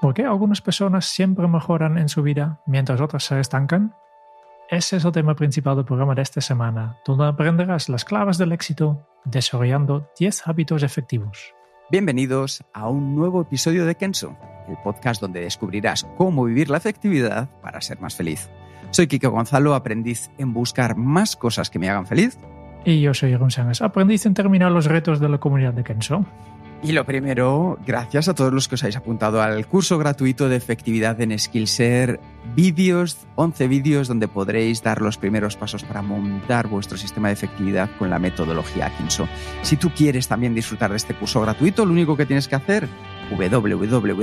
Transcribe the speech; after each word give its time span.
¿Por 0.00 0.14
qué 0.14 0.24
algunas 0.24 0.62
personas 0.62 1.04
siempre 1.04 1.46
mejoran 1.46 1.98
en 1.98 2.08
su 2.08 2.22
vida 2.22 2.62
mientras 2.64 3.02
otras 3.02 3.24
se 3.24 3.38
estancan? 3.38 3.94
Ese 4.70 4.96
es 4.96 5.04
el 5.04 5.12
tema 5.12 5.34
principal 5.34 5.76
del 5.76 5.84
programa 5.84 6.14
de 6.14 6.22
esta 6.22 6.40
semana, 6.40 6.96
donde 7.04 7.26
aprenderás 7.26 7.90
las 7.90 8.06
claves 8.06 8.38
del 8.38 8.52
éxito 8.52 9.06
desarrollando 9.26 10.08
10 10.18 10.48
hábitos 10.48 10.82
efectivos. 10.84 11.52
Bienvenidos 11.90 12.64
a 12.72 12.88
un 12.88 13.14
nuevo 13.14 13.42
episodio 13.42 13.84
de 13.84 13.94
Kenso, 13.94 14.38
el 14.68 14.78
podcast 14.82 15.20
donde 15.20 15.42
descubrirás 15.42 16.04
cómo 16.16 16.44
vivir 16.44 16.70
la 16.70 16.78
efectividad 16.78 17.50
para 17.60 17.82
ser 17.82 18.00
más 18.00 18.16
feliz. 18.16 18.48
Soy 18.92 19.06
Kike 19.06 19.26
Gonzalo, 19.26 19.74
aprendiz 19.74 20.30
en 20.38 20.54
buscar 20.54 20.96
más 20.96 21.36
cosas 21.36 21.68
que 21.68 21.78
me 21.78 21.90
hagan 21.90 22.06
feliz. 22.06 22.38
Y 22.86 23.02
yo 23.02 23.12
soy 23.12 23.36
Sánchez, 23.50 23.82
aprendiz 23.82 24.24
en 24.24 24.32
terminar 24.32 24.72
los 24.72 24.86
retos 24.86 25.20
de 25.20 25.28
la 25.28 25.36
comunidad 25.36 25.74
de 25.74 25.84
Kenso. 25.84 26.24
Y 26.82 26.92
lo 26.92 27.04
primero, 27.04 27.78
gracias 27.86 28.28
a 28.28 28.34
todos 28.34 28.54
los 28.54 28.66
que 28.66 28.76
os 28.76 28.82
habéis 28.82 28.96
apuntado 28.96 29.42
al 29.42 29.66
curso 29.66 29.98
gratuito 29.98 30.48
de 30.48 30.56
efectividad 30.56 31.20
en 31.20 31.38
Skillshare, 31.38 32.18
vídeos, 32.54 33.18
11 33.34 33.68
vídeos 33.68 34.08
donde 34.08 34.28
podréis 34.28 34.82
dar 34.82 35.02
los 35.02 35.18
primeros 35.18 35.56
pasos 35.56 35.84
para 35.84 36.00
montar 36.00 36.68
vuestro 36.68 36.96
sistema 36.96 37.28
de 37.28 37.34
efectividad 37.34 37.90
con 37.98 38.08
la 38.08 38.18
metodología 38.18 38.90
Kinso. 38.96 39.28
Si 39.60 39.76
tú 39.76 39.90
quieres 39.94 40.26
también 40.26 40.54
disfrutar 40.54 40.90
de 40.90 40.96
este 40.96 41.12
curso 41.14 41.42
gratuito, 41.42 41.84
lo 41.84 41.92
único 41.92 42.16
que 42.16 42.24
tienes 42.24 42.48
que 42.48 42.54
hacer 42.54 42.88
www.kenso.es 43.30 44.16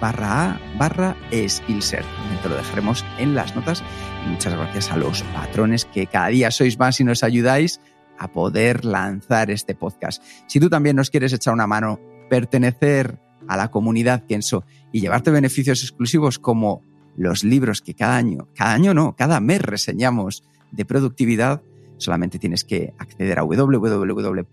barra 0.00 0.50
a 0.50 0.60
barra 0.76 1.14
Skillshare. 1.30 2.04
Te 2.42 2.48
lo 2.48 2.56
dejaremos 2.56 3.04
en 3.18 3.36
las 3.36 3.54
notas. 3.54 3.84
Y 4.26 4.30
muchas 4.30 4.52
gracias 4.52 4.90
a 4.90 4.96
los 4.96 5.22
patrones 5.22 5.84
que 5.84 6.08
cada 6.08 6.26
día 6.26 6.50
sois 6.50 6.76
más 6.76 6.98
y 6.98 7.04
nos 7.04 7.22
ayudáis 7.22 7.80
a 8.18 8.32
poder 8.32 8.84
lanzar 8.84 9.50
este 9.50 9.74
podcast. 9.74 10.22
Si 10.46 10.60
tú 10.60 10.68
también 10.68 10.96
nos 10.96 11.10
quieres 11.10 11.32
echar 11.32 11.54
una 11.54 11.66
mano, 11.66 12.00
pertenecer 12.28 13.18
a 13.46 13.56
la 13.56 13.70
comunidad 13.70 14.26
Kenso 14.26 14.64
y 14.92 15.00
llevarte 15.00 15.30
beneficios 15.30 15.82
exclusivos 15.82 16.38
como 16.38 16.82
los 17.16 17.42
libros 17.44 17.80
que 17.82 17.94
cada 17.94 18.16
año, 18.16 18.48
cada 18.54 18.74
año 18.74 18.94
no, 18.94 19.16
cada 19.16 19.40
mes 19.40 19.62
reseñamos 19.62 20.44
de 20.70 20.84
productividad, 20.84 21.62
solamente 21.96 22.38
tienes 22.38 22.62
que 22.64 22.94
acceder 22.98 23.38
a 23.38 23.42
www.kenso.es 23.42 24.52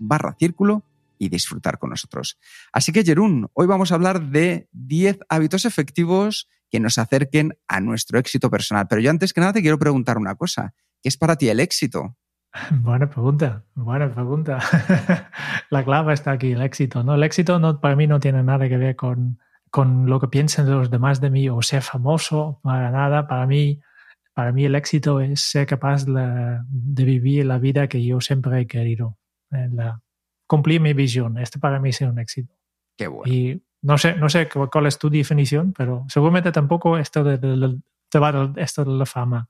barra 0.00 0.36
círculo 0.38 0.84
y 1.18 1.28
disfrutar 1.28 1.78
con 1.78 1.90
nosotros. 1.90 2.38
Así 2.72 2.90
que, 2.90 3.04
Jerún, 3.04 3.48
hoy 3.52 3.66
vamos 3.66 3.92
a 3.92 3.96
hablar 3.96 4.30
de 4.30 4.68
10 4.72 5.18
hábitos 5.28 5.64
efectivos 5.64 6.48
que 6.70 6.80
nos 6.80 6.98
acerquen 6.98 7.58
a 7.68 7.80
nuestro 7.80 8.18
éxito 8.18 8.50
personal. 8.50 8.88
Pero 8.88 9.02
yo 9.02 9.10
antes 9.10 9.32
que 9.32 9.40
nada 9.40 9.52
te 9.52 9.60
quiero 9.60 9.78
preguntar 9.78 10.16
una 10.18 10.34
cosa. 10.34 10.74
¿Qué 11.02 11.08
es 11.08 11.16
para 11.16 11.36
ti 11.36 11.48
el 11.48 11.60
éxito? 11.60 12.16
Buena 12.70 13.08
pregunta, 13.08 13.64
buena 13.74 14.12
pregunta. 14.12 14.58
La 15.70 15.84
clave 15.84 16.12
está 16.12 16.32
aquí, 16.32 16.52
el 16.52 16.62
éxito. 16.62 17.02
¿no? 17.02 17.14
El 17.14 17.22
éxito 17.22 17.58
no, 17.58 17.80
para 17.80 17.96
mí 17.96 18.06
no 18.06 18.20
tiene 18.20 18.42
nada 18.42 18.68
que 18.68 18.76
ver 18.76 18.94
con, 18.94 19.38
con 19.70 20.06
lo 20.06 20.20
que 20.20 20.28
piensen 20.28 20.70
los 20.70 20.90
demás 20.90 21.20
de 21.20 21.30
mí 21.30 21.48
o 21.48 21.62
ser 21.62 21.82
famoso, 21.82 22.60
para 22.62 22.90
nada. 22.90 23.26
Para 23.26 23.46
mí, 23.46 23.80
para 24.34 24.52
mí 24.52 24.66
el 24.66 24.74
éxito 24.74 25.20
es 25.20 25.40
ser 25.40 25.66
capaz 25.66 26.04
de, 26.04 26.60
de 26.68 27.04
vivir 27.04 27.46
la 27.46 27.58
vida 27.58 27.88
que 27.88 28.04
yo 28.04 28.20
siempre 28.20 28.60
he 28.60 28.66
querido. 28.66 29.16
Eh, 29.50 29.68
la, 29.72 30.00
cumplir 30.46 30.82
mi 30.82 30.92
visión. 30.92 31.38
Este 31.38 31.58
para 31.58 31.80
mí 31.80 31.88
es 31.88 32.00
un 32.02 32.18
éxito. 32.18 32.52
Qué 32.98 33.06
bueno. 33.06 33.32
Y 33.32 33.62
no 33.80 33.96
sé, 33.96 34.14
no 34.16 34.28
sé 34.28 34.48
cuál 34.48 34.86
es 34.86 34.98
tu 34.98 35.08
definición, 35.08 35.72
pero 35.72 36.04
seguramente 36.08 36.52
tampoco 36.52 36.98
esto 36.98 37.24
de, 37.24 37.38
de, 37.38 37.78
esto 38.56 38.84
de 38.84 38.92
la 38.92 39.06
fama. 39.06 39.48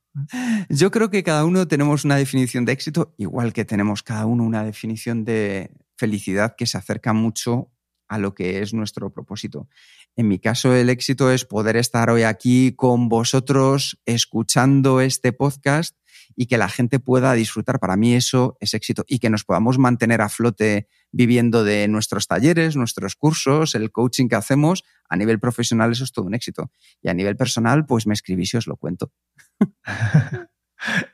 Yo 0.69 0.91
creo 0.91 1.11
que 1.11 1.23
cada 1.23 1.45
uno 1.45 1.67
tenemos 1.67 2.05
una 2.05 2.17
definición 2.17 2.65
de 2.65 2.73
éxito, 2.73 3.15
igual 3.19 3.53
que 3.53 3.65
tenemos 3.65 4.03
cada 4.03 4.27
uno 4.27 4.45
una 4.45 4.65
definición 4.65 5.25
de 5.25 5.71
felicidad 5.97 6.55
que 6.57 6.67
se 6.67 6.79
acerca 6.79 7.13
mucho 7.13 7.71
a 8.09 8.19
lo 8.19 8.35
que 8.35 8.61
es 8.61 8.75
nuestro 8.75 9.11
propósito. 9.11 9.69
En 10.17 10.29
mi 10.29 10.39
caso, 10.39 10.75
el 10.75 10.91
éxito 10.91 11.31
es 11.31 11.47
poder 11.47 11.77
estar 11.77 12.11
hoy 12.11 12.25
aquí 12.25 12.75
con 12.77 13.09
vosotros 13.09 13.99
escuchando 14.05 15.01
este 15.01 15.33
podcast 15.33 15.97
y 16.37 16.47
que 16.47 16.59
la 16.59 16.69
gente 16.69 17.01
pueda 17.01 17.33
disfrutar. 17.35 17.79
Para 17.79 17.97
mí 17.97 18.15
eso 18.15 18.57
es 18.61 18.75
éxito 18.75 19.05
y 19.07 19.19
que 19.19 19.31
nos 19.31 19.45
podamos 19.45 19.79
mantener 19.79 20.21
a 20.21 20.29
flote 20.29 20.89
viviendo 21.11 21.65
de 21.65 21.89
nuestros 21.89 22.27
talleres, 22.27 22.77
nuestros 22.77 23.17
cursos, 23.17 23.75
el 23.75 23.91
coaching 23.91 24.29
que 24.29 24.37
hacemos. 24.37 24.85
A 25.09 25.17
nivel 25.17 25.39
profesional 25.39 25.93
eso 25.93 26.05
es 26.05 26.13
todo 26.13 26.27
un 26.27 26.35
éxito. 26.35 26.71
Y 27.03 27.09
a 27.09 27.15
nivel 27.15 27.37
personal, 27.37 27.87
pues 27.87 28.07
me 28.07 28.15
escribís 28.15 28.55
y 28.55 28.57
os 28.57 28.67
lo 28.67 28.77
cuento. 28.77 29.13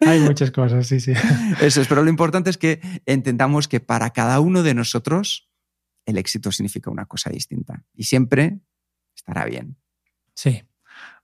Hay 0.01 0.21
muchas 0.21 0.51
cosas, 0.51 0.87
sí, 0.87 0.99
sí. 0.99 1.12
Eso 1.61 1.83
es, 1.83 1.89
pero 1.89 2.03
lo 2.03 2.09
importante 2.09 2.49
es 2.49 2.56
que 2.56 2.81
entendamos 3.05 3.69
que 3.69 3.81
para 3.81 4.11
cada 4.11 4.41
uno 4.41 4.62
de 4.62 4.73
nosotros 4.73 5.50
el 6.06 6.17
éxito 6.17 6.50
significa 6.53 6.91
una 6.91 7.05
cosa 7.05 7.29
distinta 7.29 7.85
y 7.93 8.05
siempre 8.05 8.61
estará 9.15 9.45
bien. 9.45 9.77
Sí, 10.35 10.62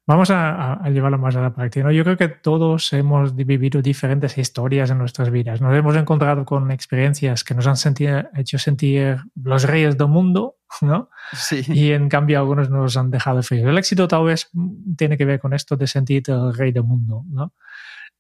Vamos 0.07 0.31
a, 0.31 0.75
a, 0.75 0.91
llevarlo 0.91 1.19
más 1.19 1.35
a 1.35 1.41
la 1.41 1.55
práctica. 1.55 1.87
¿no? 1.87 1.91
Yo 1.91 2.05
creo 2.05 2.19
que 2.19 2.29
todos 2.29 2.93
hemos 2.93 3.35
vivido 3.35 3.81
diferentes 3.81 4.37
historias 4.37 4.91
en 4.91 4.99
nuestras 4.99 5.31
vidas. 5.31 5.63
Nos 5.63 5.75
hemos 5.75 5.97
encontrado 5.97 6.45
con 6.45 6.71
experiencias 6.71 7.43
que 7.43 7.55
nos 7.55 7.67
han 7.67 7.79
sentido, 7.79 8.25
hecho 8.35 8.59
sentir 8.59 9.17
los 9.35 9.63
reyes 9.63 9.97
del 9.97 10.09
mundo, 10.09 10.57
¿no? 10.83 11.09
Sí. 11.33 11.63
Y 11.69 11.93
en 11.93 12.11
cambio 12.11 12.39
algunos 12.39 12.69
nos 12.69 12.99
han 12.99 13.11
dejado 13.11 13.43
fríos. 13.43 13.67
El 13.67 13.79
éxito 13.79 14.07
tal 14.07 14.25
vez 14.25 14.51
tiene 14.97 15.17
que 15.17 15.25
ver 15.25 15.41
con 15.41 15.55
esto 15.55 15.75
de 15.77 15.87
sentirte 15.87 16.33
el 16.33 16.53
rey 16.53 16.71
del 16.71 16.85
mundo, 16.85 17.25
¿no? 17.31 17.55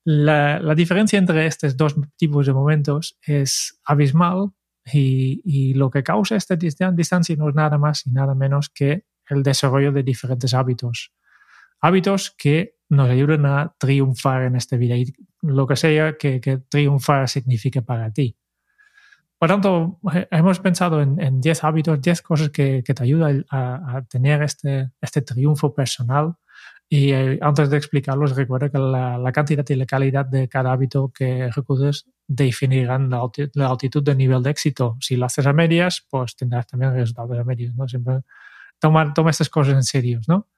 La, 0.07 0.61
la 0.61 0.75
diferencia 0.75 1.19
entre 1.19 1.47
estos 1.47 1.77
dos 1.77 1.97
tipos 2.17 2.47
de 2.47 2.53
momentos 2.53 3.19
es 3.23 3.81
abismal 3.85 4.51
y, 4.91 5.41
y 5.45 5.75
lo 5.75 5.91
que 5.91 6.03
causa 6.03 6.37
esta 6.37 6.57
distancia 6.57 7.37
no 7.37 7.49
es 7.49 7.55
nada 7.55 7.79
más 7.79 8.07
y 8.07 8.11
nada 8.11 8.35
menos 8.35 8.69
que 8.69 9.05
el 9.29 9.43
desarrollo 9.43 9.93
de 9.93 10.03
diferentes 10.03 10.53
hábitos 10.53 11.13
hábitos 11.85 12.31
que 12.31 12.77
nos 12.89 13.11
ayuden 13.11 13.45
a 13.45 13.75
triunfar 13.79 14.45
en 14.45 14.57
esta 14.57 14.77
vida 14.77 14.97
y 14.97 15.13
lo 15.43 15.67
que 15.67 15.77
sea 15.77 16.17
que, 16.17 16.41
triunfar 16.71 17.29
signifique 17.29 17.83
para 17.83 18.11
ti. 18.11 18.37
Por 19.39 19.49
tanto, 19.49 20.01
hemos 20.31 20.61
pensado 20.61 21.03
en 21.03 21.41
10 21.41 21.65
hábitos, 21.65 22.01
10 22.01 22.23
cosas 22.23 22.49
que, 22.49 22.83
te 22.83 23.03
ayudan 23.03 23.45
a, 23.51 24.03
tener 24.09 24.43
este, 24.43 24.93
este 24.99 25.21
triunfo 25.21 25.75
personal. 25.75 26.37
Y 26.89 27.13
eh, 27.13 27.39
antes 27.43 27.69
de 27.69 27.77
explicarlos, 27.77 28.35
recuerda 28.37 28.71
que 28.71 28.79
la, 28.79 29.19
la, 29.19 29.33
cantidad 29.33 29.65
y 29.69 29.75
la 29.75 29.87
calidad 29.87 30.25
de 30.25 30.49
cada 30.49 30.73
hábito 30.73 31.13
que 31.13 31.47
ejecutes 31.47 32.07
definirán 32.27 33.11
la, 33.11 33.21
la 33.55 33.69
altitud 33.69 34.03
del 34.03 34.17
nivel 34.17 34.43
de 34.43 34.51
éxito. 34.51 34.97
Si 35.01 35.17
lo 35.17 35.27
haces 35.27 35.47
a 35.47 35.53
medias, 35.53 36.07
pues 36.09 36.37
tendrás 36.37 36.67
también 36.67 36.95
resultados 36.95 37.39
a 37.39 37.45
medias. 37.45 37.75
¿no? 37.75 37.89
Siempre 37.89 38.21
toma, 38.79 39.13
toma 39.13 39.31
estas 39.31 39.51
cosas 39.51 39.75
en 39.75 39.83
serio. 39.83 40.21
¿no? 40.29 40.49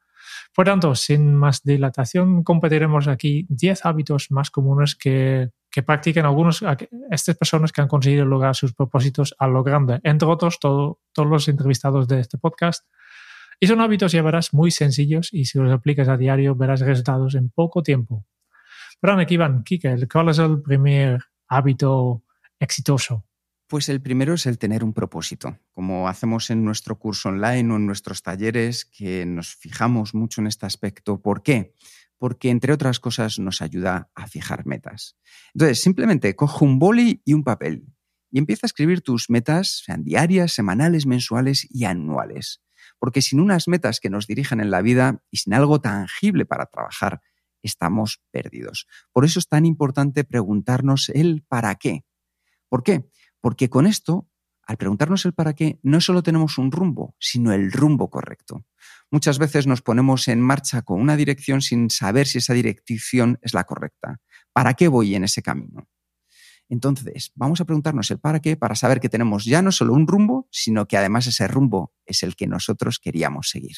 Por 0.55 0.67
tanto, 0.67 0.95
sin 0.95 1.35
más 1.35 1.63
dilatación, 1.63 2.43
compartiremos 2.43 3.09
aquí 3.09 3.47
10 3.49 3.85
hábitos 3.85 4.31
más 4.31 4.51
comunes 4.51 4.97
que, 4.97 5.51
que 5.71 5.83
practican 5.83 6.25
algunos, 6.25 6.65
estas 7.11 7.37
personas 7.37 7.73
que 7.73 7.83
han 7.83 7.89
conseguido 7.89 8.25
lograr 8.25 8.55
sus 8.57 8.73
propósitos 8.73 9.35
a 9.39 9.47
lo 9.47 9.63
grande. 9.63 10.01
Entre 10.03 10.27
otros, 10.27 10.59
todo, 10.59 11.01
todos 11.13 11.29
los 11.29 11.49
entrevistados 11.49 12.09
de 12.09 12.21
este 12.21 12.39
podcast. 12.39 12.87
Y 13.61 13.67
son 13.67 13.81
hábitos, 13.81 14.13
ya 14.13 14.23
verás, 14.23 14.53
muy 14.53 14.71
sencillos 14.71 15.33
y 15.33 15.47
si 15.47 15.59
los 15.59 15.73
aplicas 15.73 16.09
a 16.09 16.17
diario 16.17 16.55
verás 16.55 16.81
resultados 16.81 17.35
en 17.35 17.51
poco 17.51 17.83
tiempo. 17.83 18.25
Pero 19.01 19.19
aquí 19.19 19.37
van, 19.37 19.63
Kike, 19.65 20.09
¿cuál 20.11 20.31
es 20.31 20.39
el 20.39 20.63
primer 20.63 21.21
hábito 21.49 22.23
exitoso? 22.59 23.25
Pues 23.69 23.89
el 23.89 24.01
primero 24.01 24.35
es 24.35 24.47
el 24.47 24.59
tener 24.59 24.85
un 24.85 24.93
propósito, 24.93 25.59
como 25.73 26.09
hacemos 26.09 26.51
en 26.51 26.65
nuestro 26.65 27.01
curso 27.01 27.31
online 27.31 27.73
o 27.73 27.77
en 27.77 27.87
nuestros 27.87 28.23
talleres, 28.23 28.85
que 28.85 29.27
nos 29.27 29.57
fijamos 29.57 30.15
mucho 30.15 30.41
en 30.41 30.47
este 30.47 30.67
aspecto. 30.67 31.21
¿Por 31.21 31.43
qué? 31.43 31.75
Porque, 32.17 32.51
entre 32.51 32.73
otras 32.73 33.01
cosas, 33.01 33.41
nos 33.41 33.63
ayuda 33.63 34.11
a 34.15 34.29
fijar 34.29 34.67
metas. 34.67 35.17
Entonces, 35.53 35.83
simplemente 35.83 36.37
coge 36.37 36.65
un 36.65 36.79
boli 36.79 37.23
y 37.25 37.33
un 37.33 37.43
papel 37.43 37.87
y 38.31 38.39
empieza 38.39 38.67
a 38.67 38.69
escribir 38.69 39.01
tus 39.01 39.31
metas, 39.31 39.83
sean 39.85 40.05
diarias, 40.05 40.53
semanales, 40.53 41.07
mensuales 41.07 41.67
y 41.69 41.85
anuales. 41.87 42.63
Porque 42.99 43.23
sin 43.23 43.41
unas 43.41 43.67
metas 43.67 43.99
que 43.99 44.11
nos 44.11 44.27
dirijan 44.27 44.61
en 44.61 44.71
la 44.71 44.83
vida 44.83 45.25
y 45.31 45.39
sin 45.39 45.55
algo 45.55 45.81
tangible 45.81 46.47
para 46.47 46.67
trabajar 46.67 47.21
estamos 47.63 48.23
perdidos. 48.31 48.87
Por 49.13 49.25
eso 49.25 49.41
es 49.41 49.49
tan 49.49 49.67
importante 49.67 50.23
preguntarnos 50.23 51.09
el 51.09 51.43
para 51.49 51.75
qué. 51.75 52.05
¿Por 52.69 52.83
qué? 52.83 53.09
Porque 53.47 53.71
con 53.71 53.87
esto, 53.87 54.29
al 54.65 54.77
preguntarnos 54.77 55.25
el 55.25 55.33
para 55.33 55.55
qué, 55.55 55.79
no 55.85 56.01
solo 56.01 56.25
tenemos 56.25 56.59
un 56.59 56.73
rumbo, 56.73 57.15
sino 57.21 57.53
el 57.53 57.71
rumbo 57.71 58.11
correcto. 58.11 58.67
Muchas 59.09 59.39
veces 59.39 59.69
nos 59.69 59.83
ponemos 59.83 60.27
en 60.27 60.41
marcha 60.41 60.83
con 60.83 61.01
una 61.01 61.17
dirección 61.17 61.63
sin 61.63 61.89
saber 61.89 62.27
si 62.27 62.39
esa 62.39 62.55
dirección 62.55 63.39
es 63.43 63.55
la 63.55 63.63
correcta. 63.63 64.21
¿Para 64.53 64.75
qué 64.75 64.89
voy 64.89 65.15
en 65.15 65.23
ese 65.23 65.43
camino? 65.43 65.89
Entonces, 66.69 67.31
vamos 67.37 67.61
a 67.61 67.65
preguntarnos 67.67 68.11
el 68.11 68.19
para 68.19 68.41
qué 68.41 68.57
para 68.57 68.75
saber 68.75 68.99
que 68.99 69.09
tenemos 69.09 69.45
ya 69.45 69.63
no 69.63 69.71
solo 69.71 69.93
un 69.93 70.09
rumbo, 70.09 70.49
sino 70.51 70.89
que 70.89 70.97
además 70.97 71.29
ese 71.29 71.47
rumbo 71.47 71.95
es 72.05 72.25
el 72.25 72.35
que 72.35 72.49
nosotros 72.49 72.99
queríamos 72.99 73.49
seguir. 73.49 73.77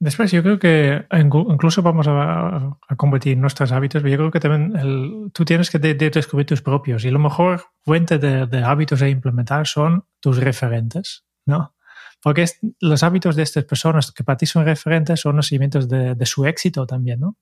Después, 0.00 0.32
yo 0.32 0.42
creo 0.42 0.58
que 0.58 1.06
incluso 1.12 1.82
vamos 1.82 2.06
a, 2.08 2.76
convertir 2.96 3.38
nuestros 3.38 3.72
hábitos, 3.72 4.02
pero 4.02 4.12
yo 4.12 4.18
creo 4.18 4.30
que 4.30 4.40
también 4.40 5.30
tú 5.32 5.44
tienes 5.44 5.70
que 5.70 5.78
descubrir 5.78 6.46
tus 6.46 6.62
propios 6.62 7.04
y 7.04 7.10
lo 7.10 7.18
mejor 7.18 7.62
fuente 7.84 8.18
de, 8.18 8.62
hábitos 8.64 9.02
a 9.02 9.08
implementar 9.08 9.66
son 9.66 10.04
tus 10.20 10.38
referentes, 10.38 11.24
¿no? 11.46 11.74
Porque 12.20 12.44
los 12.80 13.02
hábitos 13.02 13.36
de 13.36 13.42
estas 13.42 13.64
personas 13.64 14.10
que 14.10 14.24
para 14.24 14.36
ti 14.36 14.46
son 14.46 14.64
referentes 14.64 15.20
son 15.20 15.36
los 15.36 15.46
seguimientos 15.46 15.88
de, 15.88 16.26
su 16.26 16.44
éxito 16.46 16.86
también, 16.86 17.20
¿no? 17.20 17.36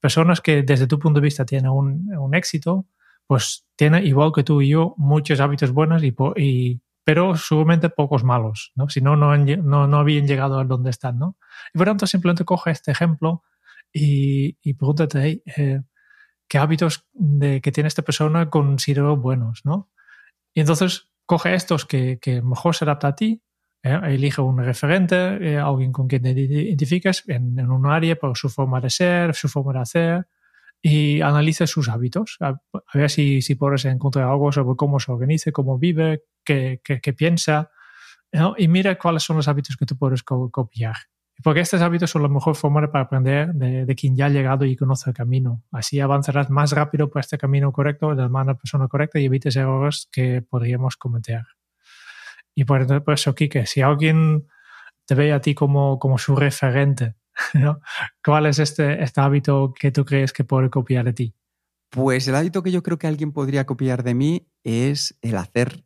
Personas 0.00 0.40
que 0.40 0.62
desde 0.62 0.86
tu 0.86 0.98
punto 0.98 1.20
de 1.20 1.24
vista 1.24 1.44
tienen 1.44 1.70
un, 1.70 2.16
un 2.16 2.34
éxito, 2.34 2.86
pues 3.26 3.66
tiene, 3.76 4.02
igual 4.04 4.32
que 4.34 4.44
tú 4.44 4.62
y 4.62 4.70
yo, 4.70 4.94
muchos 4.96 5.40
hábitos 5.40 5.72
buenos, 5.72 6.02
y 6.02 6.80
pero 7.08 7.38
seguramente 7.38 7.88
pocos 7.88 8.22
malos, 8.22 8.70
¿no? 8.74 8.90
Si 8.90 9.00
no, 9.00 9.16
no, 9.16 9.34
no, 9.34 9.98
habían 9.98 10.26
llegado 10.26 10.58
a 10.60 10.64
donde 10.64 10.90
están, 10.90 11.18
¿no? 11.18 11.38
Y 11.72 11.78
por 11.78 11.86
tanto, 11.86 12.06
simplemente 12.06 12.44
coge 12.44 12.70
este 12.70 12.90
ejemplo 12.90 13.44
y, 13.90 14.58
y 14.60 14.74
pregúntate, 14.74 15.42
eh, 15.56 15.80
¿qué 16.46 16.58
hábitos 16.58 17.08
de, 17.14 17.62
que 17.62 17.72
tiene 17.72 17.88
esta 17.88 18.02
persona 18.02 18.50
considero 18.50 19.16
buenos, 19.16 19.62
¿no? 19.64 19.90
Y 20.52 20.60
entonces 20.60 21.08
coge 21.24 21.54
estos 21.54 21.86
que, 21.86 22.18
que 22.20 22.42
mejor 22.42 22.76
se 22.76 22.84
adapta 22.84 23.08
a 23.08 23.14
ti, 23.14 23.42
eh, 23.82 23.98
elige 24.08 24.42
un 24.42 24.58
referente, 24.58 25.16
eh, 25.40 25.56
alguien 25.56 25.92
con 25.92 26.08
quien 26.08 26.24
te 26.24 26.32
identificas 26.32 27.26
en, 27.26 27.58
en, 27.58 27.70
un 27.70 27.86
área 27.86 28.16
por 28.16 28.36
su 28.36 28.50
forma 28.50 28.82
de 28.82 28.90
ser, 28.90 29.34
su 29.34 29.48
forma 29.48 29.72
de 29.72 29.78
hacer, 29.78 30.28
y 30.88 31.20
analice 31.20 31.66
sus 31.66 31.88
hábitos, 31.88 32.38
a, 32.40 32.54
ver 32.94 33.10
si, 33.10 33.42
si 33.42 33.54
puedes 33.56 33.84
encontrar 33.84 34.28
algo 34.28 34.50
sobre 34.50 34.74
cómo 34.74 34.98
se 34.98 35.12
organiza, 35.12 35.52
cómo 35.52 35.78
vive, 35.78 36.22
qué, 36.42 36.80
qué, 36.82 37.12
piensa, 37.12 37.70
y 38.56 38.68
mira 38.68 38.96
cuáles 38.96 39.22
son 39.22 39.36
los 39.36 39.48
hábitos 39.48 39.76
que 39.76 39.84
tú 39.84 39.98
puedes 39.98 40.22
copiar. 40.22 40.96
Porque 41.42 41.60
estos 41.60 41.82
hábitos 41.82 42.10
son 42.10 42.22
la 42.22 42.28
mejor 42.28 42.56
forma 42.56 42.90
para 42.90 43.04
aprender 43.04 43.52
de, 43.52 43.84
de, 43.84 43.94
quien 43.94 44.16
ya 44.16 44.26
ha 44.26 44.28
llegado 44.30 44.64
y 44.64 44.76
conoce 44.76 45.10
el 45.10 45.14
camino. 45.14 45.62
Así 45.70 46.00
avanzarás 46.00 46.50
más 46.50 46.72
rápido 46.72 47.10
por 47.10 47.20
este 47.20 47.38
camino 47.38 47.70
correcto, 47.70 48.14
de 48.14 48.22
la 48.22 48.28
mano 48.28 48.56
persona 48.56 48.88
correcta 48.88 49.20
y 49.20 49.26
evites 49.26 49.54
errores 49.56 50.08
que 50.10 50.42
podríamos 50.42 50.96
cometer. 50.96 51.44
Y 52.54 52.64
por, 52.64 52.86
eso, 53.12 53.34
Kike, 53.34 53.66
si 53.66 53.82
alguien 53.82 54.48
te 55.04 55.14
ve 55.14 55.32
a 55.32 55.40
ti 55.40 55.54
como, 55.54 55.98
como 55.98 56.18
su 56.18 56.34
referente 56.34 57.14
¿Cuál 58.24 58.46
es 58.46 58.58
este, 58.58 59.02
este 59.02 59.20
hábito 59.20 59.74
que 59.78 59.90
tú 59.90 60.04
crees 60.04 60.32
que 60.32 60.44
puede 60.44 60.70
copiar 60.70 61.04
de 61.04 61.12
ti? 61.12 61.34
Pues 61.90 62.28
el 62.28 62.34
hábito 62.34 62.62
que 62.62 62.70
yo 62.70 62.82
creo 62.82 62.98
que 62.98 63.06
alguien 63.06 63.32
podría 63.32 63.64
copiar 63.64 64.02
de 64.02 64.14
mí 64.14 64.48
es 64.62 65.16
el 65.22 65.36
hacer 65.36 65.84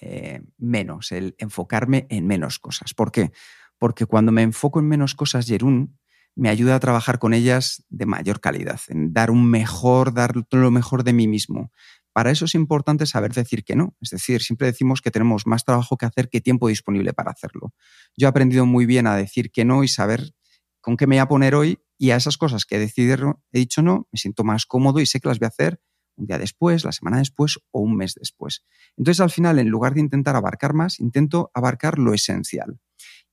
eh, 0.00 0.42
menos, 0.56 1.12
el 1.12 1.34
enfocarme 1.38 2.06
en 2.08 2.26
menos 2.26 2.58
cosas. 2.58 2.94
¿Por 2.94 3.12
qué? 3.12 3.32
Porque 3.78 4.06
cuando 4.06 4.32
me 4.32 4.42
enfoco 4.42 4.80
en 4.80 4.88
menos 4.88 5.14
cosas, 5.14 5.46
Jerún, 5.46 5.98
me 6.34 6.48
ayuda 6.48 6.76
a 6.76 6.80
trabajar 6.80 7.18
con 7.18 7.34
ellas 7.34 7.84
de 7.90 8.06
mayor 8.06 8.40
calidad, 8.40 8.80
en 8.88 9.12
dar 9.12 9.30
un 9.30 9.48
mejor, 9.48 10.14
dar 10.14 10.32
lo 10.50 10.70
mejor 10.70 11.04
de 11.04 11.12
mí 11.12 11.28
mismo. 11.28 11.70
Para 12.12 12.30
eso 12.30 12.44
es 12.44 12.54
importante 12.54 13.06
saber 13.06 13.32
decir 13.32 13.64
que 13.64 13.76
no. 13.76 13.96
Es 14.00 14.10
decir, 14.10 14.40
siempre 14.40 14.68
decimos 14.68 15.00
que 15.00 15.10
tenemos 15.10 15.46
más 15.46 15.64
trabajo 15.64 15.96
que 15.96 16.06
hacer 16.06 16.28
que 16.28 16.40
tiempo 16.40 16.68
disponible 16.68 17.12
para 17.12 17.32
hacerlo. 17.32 17.74
Yo 18.16 18.26
he 18.26 18.30
aprendido 18.30 18.66
muy 18.66 18.86
bien 18.86 19.06
a 19.06 19.16
decir 19.16 19.50
que 19.50 19.64
no 19.64 19.84
y 19.84 19.88
saber 19.88 20.32
con 20.84 20.98
qué 20.98 21.06
me 21.06 21.16
voy 21.16 21.20
a 21.20 21.28
poner 21.28 21.54
hoy 21.54 21.78
y 21.96 22.10
a 22.10 22.16
esas 22.16 22.36
cosas 22.36 22.66
que 22.66 22.76
he 22.76 22.78
decidido, 22.78 23.42
he 23.52 23.58
dicho 23.58 23.80
no, 23.80 24.06
me 24.12 24.18
siento 24.18 24.44
más 24.44 24.66
cómodo 24.66 25.00
y 25.00 25.06
sé 25.06 25.18
que 25.18 25.28
las 25.28 25.38
voy 25.38 25.46
a 25.46 25.48
hacer 25.48 25.80
un 26.16 26.26
día 26.26 26.38
después, 26.38 26.84
la 26.84 26.92
semana 26.92 27.18
después 27.18 27.58
o 27.70 27.80
un 27.80 27.96
mes 27.96 28.14
después. 28.14 28.64
Entonces, 28.98 29.20
al 29.20 29.30
final, 29.30 29.58
en 29.58 29.68
lugar 29.68 29.94
de 29.94 30.00
intentar 30.00 30.36
abarcar 30.36 30.74
más, 30.74 31.00
intento 31.00 31.50
abarcar 31.54 31.98
lo 31.98 32.12
esencial. 32.12 32.78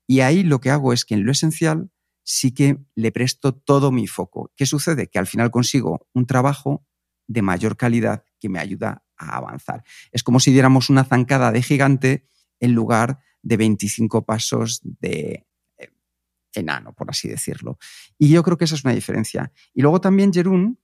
Y 0.07 0.21
ahí 0.21 0.43
lo 0.43 0.61
que 0.61 0.71
hago 0.71 0.93
es 0.93 1.03
que 1.03 1.13
en 1.13 1.25
lo 1.25 1.31
esencial 1.33 1.91
sí 2.23 2.53
que 2.53 2.77
le 2.95 3.11
presto 3.11 3.53
todo 3.53 3.91
mi 3.91 4.07
foco. 4.07 4.51
¿Qué 4.55 4.65
sucede? 4.65 5.07
Que 5.07 5.19
al 5.19 5.27
final 5.27 5.51
consigo 5.51 6.07
un 6.13 6.25
trabajo 6.25 6.87
de 7.27 7.41
mayor 7.41 7.75
calidad 7.75 8.23
que 8.39 8.47
me 8.47 8.59
ayuda 8.59 9.03
a 9.17 9.35
avanzar. 9.35 9.83
Es 10.13 10.23
como 10.23 10.39
si 10.39 10.51
diéramos 10.51 10.89
una 10.89 11.03
zancada 11.03 11.51
de 11.51 11.61
gigante 11.61 12.29
en 12.61 12.71
lugar 12.71 13.19
de 13.43 13.57
25 13.57 14.25
pasos 14.25 14.79
de, 14.83 15.45
enano, 16.53 16.93
por 16.93 17.09
así 17.09 17.27
decirlo. 17.27 17.77
Y 18.17 18.29
yo 18.29 18.43
creo 18.43 18.57
que 18.57 18.65
esa 18.65 18.75
es 18.75 18.83
una 18.83 18.93
diferencia. 18.93 19.51
Y 19.73 19.81
luego 19.81 20.01
también, 20.01 20.33
Jerún, 20.33 20.79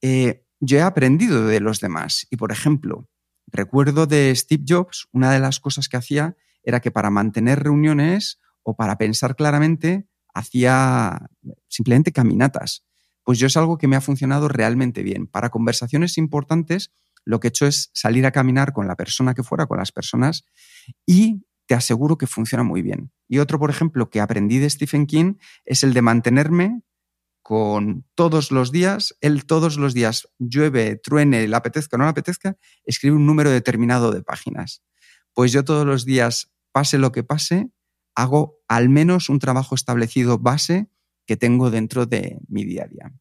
eh, 0.00 0.44
yo 0.60 0.78
he 0.78 0.82
aprendido 0.82 1.46
de 1.46 1.60
los 1.60 1.80
demás. 1.80 2.26
Y, 2.30 2.36
por 2.36 2.52
ejemplo, 2.52 3.08
recuerdo 3.46 4.06
de 4.06 4.34
Steve 4.34 4.64
Jobs, 4.66 5.08
una 5.12 5.32
de 5.32 5.40
las 5.40 5.60
cosas 5.60 5.88
que 5.88 5.96
hacía 5.96 6.36
era 6.62 6.80
que 6.80 6.90
para 6.90 7.10
mantener 7.10 7.62
reuniones 7.62 8.40
o 8.62 8.76
para 8.76 8.96
pensar 8.96 9.34
claramente, 9.34 10.06
hacía 10.34 11.28
simplemente 11.68 12.12
caminatas. 12.12 12.84
Pues 13.24 13.38
yo 13.38 13.46
es 13.46 13.56
algo 13.56 13.78
que 13.78 13.88
me 13.88 13.96
ha 13.96 14.00
funcionado 14.00 14.48
realmente 14.48 15.02
bien. 15.02 15.26
Para 15.26 15.50
conversaciones 15.50 16.18
importantes, 16.18 16.92
lo 17.24 17.40
que 17.40 17.48
he 17.48 17.50
hecho 17.50 17.66
es 17.66 17.90
salir 17.94 18.26
a 18.26 18.32
caminar 18.32 18.72
con 18.72 18.86
la 18.86 18.96
persona 18.96 19.34
que 19.34 19.42
fuera, 19.42 19.66
con 19.66 19.78
las 19.78 19.92
personas, 19.92 20.44
y 21.06 21.44
te 21.72 21.76
aseguro 21.76 22.18
que 22.18 22.26
funciona 22.26 22.64
muy 22.64 22.82
bien. 22.82 23.12
Y 23.28 23.38
otro, 23.38 23.58
por 23.58 23.70
ejemplo, 23.70 24.10
que 24.10 24.20
aprendí 24.20 24.58
de 24.58 24.68
Stephen 24.68 25.06
King 25.06 25.36
es 25.64 25.82
el 25.82 25.94
de 25.94 26.02
mantenerme 26.02 26.82
con 27.40 28.04
todos 28.14 28.52
los 28.52 28.72
días, 28.72 29.16
él 29.22 29.46
todos 29.46 29.78
los 29.78 29.94
días, 29.94 30.28
llueve, 30.38 30.96
truene, 30.96 31.48
le 31.48 31.56
apetezca 31.56 31.96
o 31.96 31.98
no 31.98 32.04
le 32.04 32.10
apetezca, 32.10 32.58
escribe 32.84 33.16
un 33.16 33.24
número 33.24 33.50
determinado 33.50 34.12
de 34.12 34.22
páginas. 34.22 34.82
Pues 35.32 35.50
yo 35.50 35.64
todos 35.64 35.86
los 35.86 36.04
días, 36.04 36.52
pase 36.72 36.98
lo 36.98 37.10
que 37.10 37.24
pase, 37.24 37.70
hago 38.14 38.58
al 38.68 38.90
menos 38.90 39.30
un 39.30 39.38
trabajo 39.38 39.74
establecido 39.74 40.38
base 40.38 40.90
que 41.24 41.38
tengo 41.38 41.70
dentro 41.70 42.04
de 42.04 42.38
mi 42.48 42.66
día 42.66 42.84
a 42.84 42.88
día. 42.88 43.12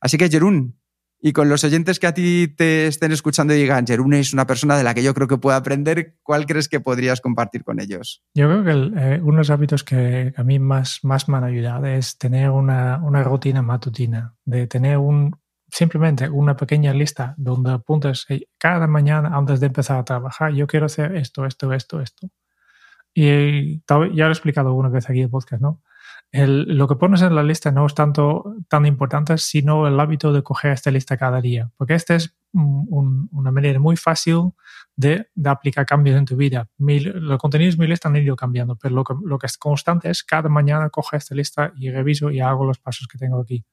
Así 0.00 0.18
que, 0.18 0.30
Jerún, 0.30 0.80
y 1.24 1.32
con 1.32 1.48
los 1.48 1.62
oyentes 1.62 2.00
que 2.00 2.08
a 2.08 2.14
ti 2.14 2.48
te 2.48 2.88
estén 2.88 3.12
escuchando 3.12 3.54
y 3.54 3.58
digan, 3.58 3.86
Jerune 3.86 4.18
es 4.18 4.32
una 4.32 4.44
persona 4.44 4.76
de 4.76 4.82
la 4.82 4.92
que 4.92 5.04
yo 5.04 5.14
creo 5.14 5.28
que 5.28 5.38
puedo 5.38 5.56
aprender, 5.56 6.16
¿cuál 6.24 6.46
crees 6.46 6.68
que 6.68 6.80
podrías 6.80 7.20
compartir 7.20 7.62
con 7.62 7.80
ellos? 7.80 8.24
Yo 8.34 8.48
creo 8.48 8.64
que 8.64 9.00
eh, 9.00 9.20
uno 9.22 9.34
de 9.34 9.38
los 9.38 9.50
hábitos 9.50 9.84
que 9.84 10.34
a 10.36 10.42
mí 10.42 10.58
más, 10.58 10.98
más 11.04 11.28
me 11.28 11.36
han 11.36 11.44
ayudado 11.44 11.86
es 11.86 12.18
tener 12.18 12.50
una, 12.50 13.00
una 13.04 13.22
rutina 13.22 13.62
matutina, 13.62 14.34
de 14.44 14.66
tener 14.66 14.98
un, 14.98 15.36
simplemente 15.70 16.28
una 16.28 16.56
pequeña 16.56 16.92
lista 16.92 17.34
donde 17.38 17.70
apuntas 17.70 18.26
cada 18.58 18.88
mañana 18.88 19.30
antes 19.32 19.60
de 19.60 19.66
empezar 19.66 20.00
a 20.00 20.04
trabajar, 20.04 20.52
yo 20.52 20.66
quiero 20.66 20.86
hacer 20.86 21.14
esto, 21.14 21.46
esto, 21.46 21.72
esto, 21.72 22.00
esto. 22.00 22.30
Y 23.14 23.80
ya 23.86 23.94
lo 23.96 24.28
he 24.28 24.32
explicado 24.32 24.70
alguna 24.70 24.88
vez 24.88 25.08
aquí 25.08 25.20
en 25.20 25.26
el 25.26 25.30
podcast, 25.30 25.62
¿no? 25.62 25.82
Lo 26.32 26.88
que 26.88 26.96
pones 26.96 27.20
en 27.20 27.34
la 27.34 27.42
lista 27.42 27.70
no 27.70 27.84
es 27.84 27.94
tanto 27.94 28.56
tan 28.68 28.86
importante, 28.86 29.36
sino 29.36 29.86
el 29.86 30.00
hábito 30.00 30.32
de 30.32 30.42
coger 30.42 30.72
esta 30.72 30.90
lista 30.90 31.18
cada 31.18 31.42
día, 31.42 31.70
porque 31.76 31.94
esta 31.94 32.14
es 32.14 32.34
una 32.54 33.50
manera 33.50 33.78
muy 33.78 33.96
fácil 33.96 34.52
de, 34.96 35.28
aplicar 35.44 35.84
cambios 35.84 36.16
en 36.16 36.24
tu 36.24 36.36
vida. 36.36 36.68
los 36.78 37.38
contenidos 37.38 37.76
de 37.76 37.82
mi 37.82 37.86
lista 37.86 38.08
han 38.08 38.16
ido 38.16 38.34
cambiando, 38.34 38.76
pero 38.76 38.94
lo 38.94 39.04
que, 39.04 39.14
lo 39.22 39.38
que 39.38 39.46
es 39.46 39.58
constante 39.58 40.08
es 40.08 40.24
cada 40.24 40.48
mañana 40.48 40.88
coger 40.88 41.18
esta 41.18 41.34
lista 41.34 41.72
y 41.76 41.90
reviso 41.90 42.30
y 42.30 42.40
hago 42.40 42.64
los 42.64 42.78
pasos 42.78 43.08
que 43.08 43.18
tengo 43.18 43.38
aquí. 43.40 43.64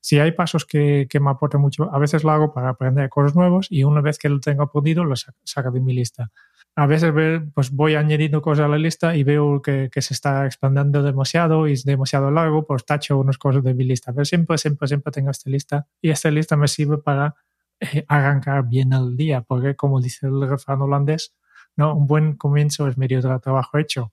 Si 0.00 0.18
hay 0.18 0.32
pasos 0.32 0.64
que, 0.64 1.06
que 1.10 1.20
me 1.20 1.28
aportan 1.28 1.60
mucho, 1.60 1.94
a 1.94 1.98
veces 1.98 2.24
lo 2.24 2.30
hago 2.30 2.54
para 2.54 2.70
aprender 2.70 3.10
cosas 3.10 3.36
nuevas 3.36 3.66
y 3.68 3.84
una 3.84 4.00
vez 4.00 4.18
que 4.18 4.30
lo 4.30 4.40
tengo 4.40 4.62
aprendido, 4.62 5.04
lo 5.04 5.14
saco 5.16 5.70
de 5.70 5.80
mi 5.80 5.92
lista 5.92 6.32
a 6.76 6.86
veces 6.86 7.12
pues 7.54 7.70
voy 7.70 7.94
añadiendo 7.94 8.40
cosas 8.40 8.64
a 8.66 8.68
la 8.68 8.78
lista 8.78 9.16
y 9.16 9.24
veo 9.24 9.60
que, 9.60 9.90
se 9.94 10.14
está 10.14 10.46
expandiendo 10.46 11.02
demasiado 11.02 11.68
y 11.68 11.72
es 11.72 11.84
demasiado 11.84 12.30
largo, 12.30 12.66
pues 12.66 12.84
tacho 12.84 13.18
unas 13.18 13.38
cosas 13.38 13.62
de 13.62 13.74
mi 13.74 13.84
lista. 13.84 14.12
Pero 14.12 14.24
siempre, 14.24 14.56
siempre, 14.58 14.88
siempre 14.88 15.12
tengo 15.12 15.30
esta 15.30 15.50
lista 15.50 15.86
y 16.00 16.10
esta 16.10 16.30
lista 16.30 16.56
me 16.56 16.68
sirve 16.68 16.98
para 16.98 17.34
eh, 17.80 18.04
arrancar 18.08 18.68
bien 18.68 18.92
el 18.92 19.16
día, 19.16 19.42
porque 19.42 19.74
como 19.74 20.00
dice 20.00 20.26
el 20.26 20.48
refrán 20.48 20.82
holandés, 20.82 21.34
¿no? 21.76 21.94
un 21.94 22.06
buen 22.06 22.36
comienzo 22.36 22.88
es 22.88 22.96
medio 22.96 23.20
del 23.20 23.40
trabajo 23.40 23.78
hecho. 23.78 24.12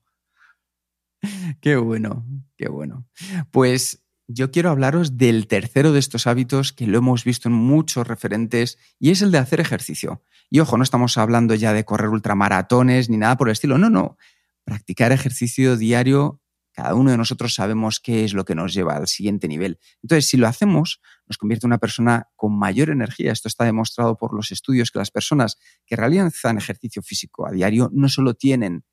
Qué 1.60 1.76
bueno, 1.76 2.24
qué 2.56 2.68
bueno. 2.68 3.06
Pues 3.50 4.04
yo 4.28 4.50
quiero 4.50 4.70
hablaros 4.70 5.16
del 5.16 5.48
tercero 5.48 5.92
de 5.92 5.98
estos 5.98 6.26
hábitos 6.26 6.74
que 6.74 6.86
lo 6.86 6.98
hemos 6.98 7.24
visto 7.24 7.48
en 7.48 7.54
muchos 7.54 8.06
referentes 8.06 8.78
y 9.00 9.10
es 9.10 9.22
el 9.22 9.30
de 9.30 9.38
hacer 9.38 9.58
ejercicio. 9.58 10.22
Y 10.50 10.60
ojo, 10.60 10.76
no 10.76 10.84
estamos 10.84 11.16
hablando 11.16 11.54
ya 11.54 11.72
de 11.72 11.86
correr 11.86 12.10
ultramaratones 12.10 13.08
ni 13.08 13.16
nada 13.16 13.36
por 13.38 13.48
el 13.48 13.52
estilo, 13.52 13.78
no, 13.78 13.88
no. 13.88 14.18
Practicar 14.64 15.12
ejercicio 15.12 15.76
diario 15.78 16.42
Cada 16.72 16.94
uno 16.94 17.10
de 17.10 17.16
nosotros 17.16 17.54
sabemos 17.54 17.98
qué 17.98 18.24
es 18.24 18.34
lo 18.34 18.44
que 18.44 18.54
nos 18.54 18.72
lleva 18.72 18.96
al 18.96 19.08
siguiente 19.08 19.48
nivel. 19.48 19.80
Entonces, 20.02 20.28
si 20.28 20.36
lo 20.36 20.46
hacemos, 20.46 21.00
nos 21.26 21.36
convierte 21.36 21.66
en 21.66 21.70
una 21.70 21.78
persona 21.78 22.28
con 22.36 22.56
mayor 22.56 22.90
energía. 22.90 23.32
Esto 23.32 23.48
está 23.48 23.64
demostrado 23.64 24.16
por 24.16 24.32
los 24.32 24.52
estudios 24.52 24.92
que 24.92 25.00
las 25.00 25.10
personas 25.10 25.58
que 25.86 25.96
realizan 25.96 26.56
ejercicio 26.58 27.02
físico 27.02 27.48
a 27.48 27.50
diario 27.50 27.90
no 27.92 28.08
solo 28.08 28.34
tienen 28.34 28.84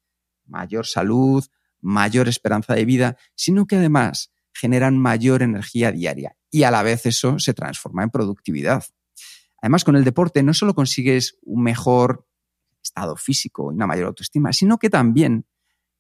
mayor 0.46 0.88
salud, 0.88 1.46
mayor 1.80 2.28
esperanza 2.28 2.74
de 2.74 2.86
vida, 2.86 3.18
sino 3.36 3.68
que 3.68 3.76
además 3.76 4.32
generan 4.56 4.98
mayor 4.98 5.44
energía 5.44 5.92
diaria 5.92 6.36
y 6.50 6.64
a 6.64 6.72
la 6.72 6.82
vez 6.82 7.06
eso 7.06 7.38
se 7.40 7.54
transforma 7.54 8.04
en 8.04 8.10
productividad. 8.10 8.84
Además, 9.62 9.84
con 9.84 9.96
el 9.96 10.04
deporte 10.04 10.42
no 10.44 10.54
solo 10.54 10.74
consigues 10.74 11.38
un 11.44 11.64
mejor 11.64 12.28
estado 12.82 13.16
físico 13.18 13.72
y 13.72 13.76
una 13.76 13.88
mayor 13.88 14.08
autoestima, 14.08 14.54
sino 14.54 14.78
que 14.78 14.90
también 14.90 15.46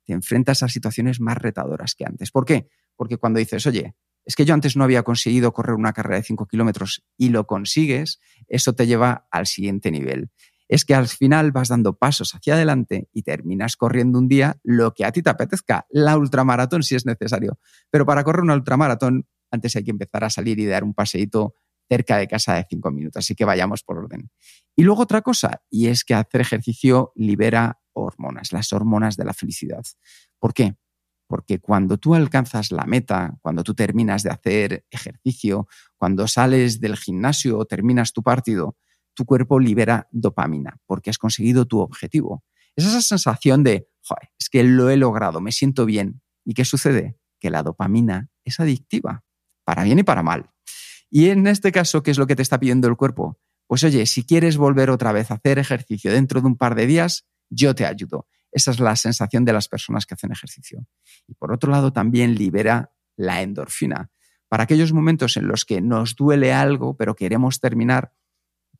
te 0.06 0.14
enfrentas 0.14 0.64
a 0.64 0.70
situaciones 0.70 1.20
más 1.20 1.38
retadoras 1.38 1.96
que 1.96 2.06
antes. 2.06 2.32
¿Por 2.32 2.46
qué? 2.46 2.70
Porque 2.96 3.18
cuando 3.18 3.40
dices, 3.40 3.66
oye, 3.66 3.96
es 4.24 4.36
que 4.36 4.46
yo 4.46 4.54
antes 4.54 4.76
no 4.76 4.84
había 4.84 5.04
conseguido 5.04 5.52
correr 5.52 5.76
una 5.76 5.94
carrera 5.94 6.18
de 6.18 6.24
5 6.24 6.48
kilómetros 6.48 7.04
y 7.18 7.30
lo 7.30 7.46
consigues, 7.48 8.20
eso 8.48 8.74
te 8.74 8.88
lleva 8.88 9.28
al 9.32 9.46
siguiente 9.46 9.92
nivel. 9.92 10.30
Es 10.68 10.86
que 10.86 10.96
al 10.96 11.08
final 11.08 11.52
vas 11.52 11.70
dando 11.70 11.98
pasos 11.98 12.34
hacia 12.34 12.56
adelante 12.56 13.08
y 13.14 13.24
terminas 13.24 13.76
corriendo 13.76 14.18
un 14.20 14.28
día 14.28 14.58
lo 14.64 14.94
que 14.94 15.06
a 15.06 15.12
ti 15.12 15.22
te 15.22 15.30
apetezca, 15.30 15.86
la 15.90 16.18
ultramaratón 16.18 16.84
si 16.84 16.96
es 16.96 17.06
necesario. 17.06 17.60
Pero 17.92 18.06
para 18.06 18.24
correr 18.24 18.42
una 18.42 18.56
ultramaratón, 18.56 19.28
antes 19.52 19.76
hay 19.76 19.84
que 19.84 19.92
empezar 19.92 20.24
a 20.24 20.30
salir 20.30 20.60
y 20.60 20.66
dar 20.66 20.84
un 20.84 20.94
paseíto 20.94 21.56
cerca 21.88 22.18
de 22.18 22.28
casa 22.28 22.56
de 22.56 22.66
5 22.70 22.92
minutos. 22.92 23.20
Así 23.20 23.36
que 23.36 23.46
vayamos 23.46 23.84
por 23.84 23.98
orden. 23.98 24.30
Y 24.76 24.84
luego 24.84 25.04
otra 25.04 25.22
cosa, 25.22 25.62
y 25.70 25.88
es 25.88 26.04
que 26.04 26.14
hacer 26.14 26.42
ejercicio 26.42 27.12
libera 27.16 27.80
hormonas, 27.94 28.52
las 28.52 28.74
hormonas 28.74 29.16
de 29.16 29.26
la 29.26 29.34
felicidad. 29.34 29.84
¿Por 30.40 30.54
qué? 30.54 30.76
Porque 31.28 31.60
cuando 31.60 31.98
tú 31.98 32.14
alcanzas 32.14 32.72
la 32.72 32.86
meta, 32.86 33.38
cuando 33.42 33.64
tú 33.64 33.74
terminas 33.74 34.24
de 34.24 34.30
hacer 34.30 34.86
ejercicio, 34.92 35.68
cuando 35.98 36.28
sales 36.28 36.80
del 36.80 36.98
gimnasio 36.98 37.58
o 37.58 37.66
terminas 37.66 38.14
tu 38.14 38.22
partido, 38.22 38.78
tu 39.16 39.26
cuerpo 39.26 39.60
libera 39.60 40.08
dopamina 40.12 40.80
porque 40.86 41.10
has 41.10 41.18
conseguido 41.18 41.66
tu 41.66 41.80
objetivo. 41.80 42.44
Es 42.76 42.86
esa 42.86 43.02
sensación 43.02 43.64
de, 43.64 43.88
Joder, 44.08 44.30
es 44.40 44.50
que 44.50 44.64
lo 44.64 44.90
he 44.90 44.98
logrado, 44.98 45.42
me 45.42 45.52
siento 45.52 45.86
bien. 45.86 46.22
¿Y 46.44 46.54
qué 46.54 46.64
sucede? 46.64 47.18
Que 47.40 47.50
la 47.50 47.64
dopamina 47.64 48.30
es 48.44 48.60
adictiva, 48.60 49.24
para 49.64 49.84
bien 49.84 49.98
y 50.00 50.04
para 50.04 50.22
mal. 50.22 50.52
Y 51.10 51.30
en 51.30 51.48
este 51.48 51.72
caso, 51.72 52.04
¿qué 52.04 52.12
es 52.12 52.20
lo 52.20 52.28
que 52.28 52.36
te 52.36 52.44
está 52.44 52.60
pidiendo 52.60 52.88
el 52.88 52.98
cuerpo? 52.98 53.40
Pues 53.68 53.84
oye, 53.84 54.06
si 54.06 54.24
quieres 54.24 54.58
volver 54.58 54.92
otra 54.92 55.12
vez 55.12 55.32
a 55.32 55.36
hacer 55.36 55.58
ejercicio 55.58 56.12
dentro 56.12 56.40
de 56.40 56.48
un 56.48 56.56
par 56.56 56.76
de 56.76 56.86
días, 56.86 57.26
yo 57.50 57.74
te 57.74 57.86
ayudo. 57.86 58.28
Esa 58.52 58.72
es 58.72 58.80
la 58.80 58.96
sensación 58.96 59.44
de 59.44 59.54
las 59.54 59.68
personas 59.68 60.06
que 60.06 60.14
hacen 60.14 60.32
ejercicio. 60.32 60.86
Y 61.28 61.34
por 61.34 61.52
otro 61.52 61.72
lado, 61.72 61.92
también 61.92 62.36
libera 62.36 62.94
la 63.18 63.42
endorfina. 63.42 64.12
Para 64.48 64.64
aquellos 64.64 64.94
momentos 64.94 65.36
en 65.38 65.48
los 65.48 65.66
que 65.66 65.82
nos 65.82 66.16
duele 66.16 66.54
algo, 66.54 66.96
pero 66.96 67.16
queremos 67.16 67.60
terminar, 67.60 68.14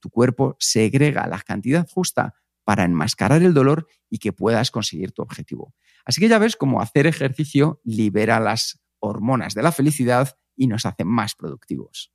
tu 0.06 0.12
cuerpo 0.12 0.56
segrega 0.60 1.26
la 1.26 1.40
cantidad 1.40 1.88
justa 1.90 2.36
para 2.64 2.84
enmascarar 2.84 3.42
el 3.42 3.56
dolor 3.56 3.88
y 4.08 4.20
que 4.20 4.34
puedas 4.34 4.70
conseguir 4.70 5.12
tu 5.14 5.24
objetivo. 5.24 5.74
Así 6.06 6.22
que 6.22 6.28
ya 6.28 6.38
ves 6.38 6.56
cómo 6.56 6.80
hacer 6.80 7.08
ejercicio 7.08 7.82
libera 7.84 8.40
las 8.40 8.80
hormonas 9.00 9.56
de 9.56 9.64
la 9.64 9.72
felicidad 9.72 10.38
y 10.56 10.68
nos 10.68 10.86
hace 10.86 11.06
más 11.06 11.34
productivos. 11.34 12.12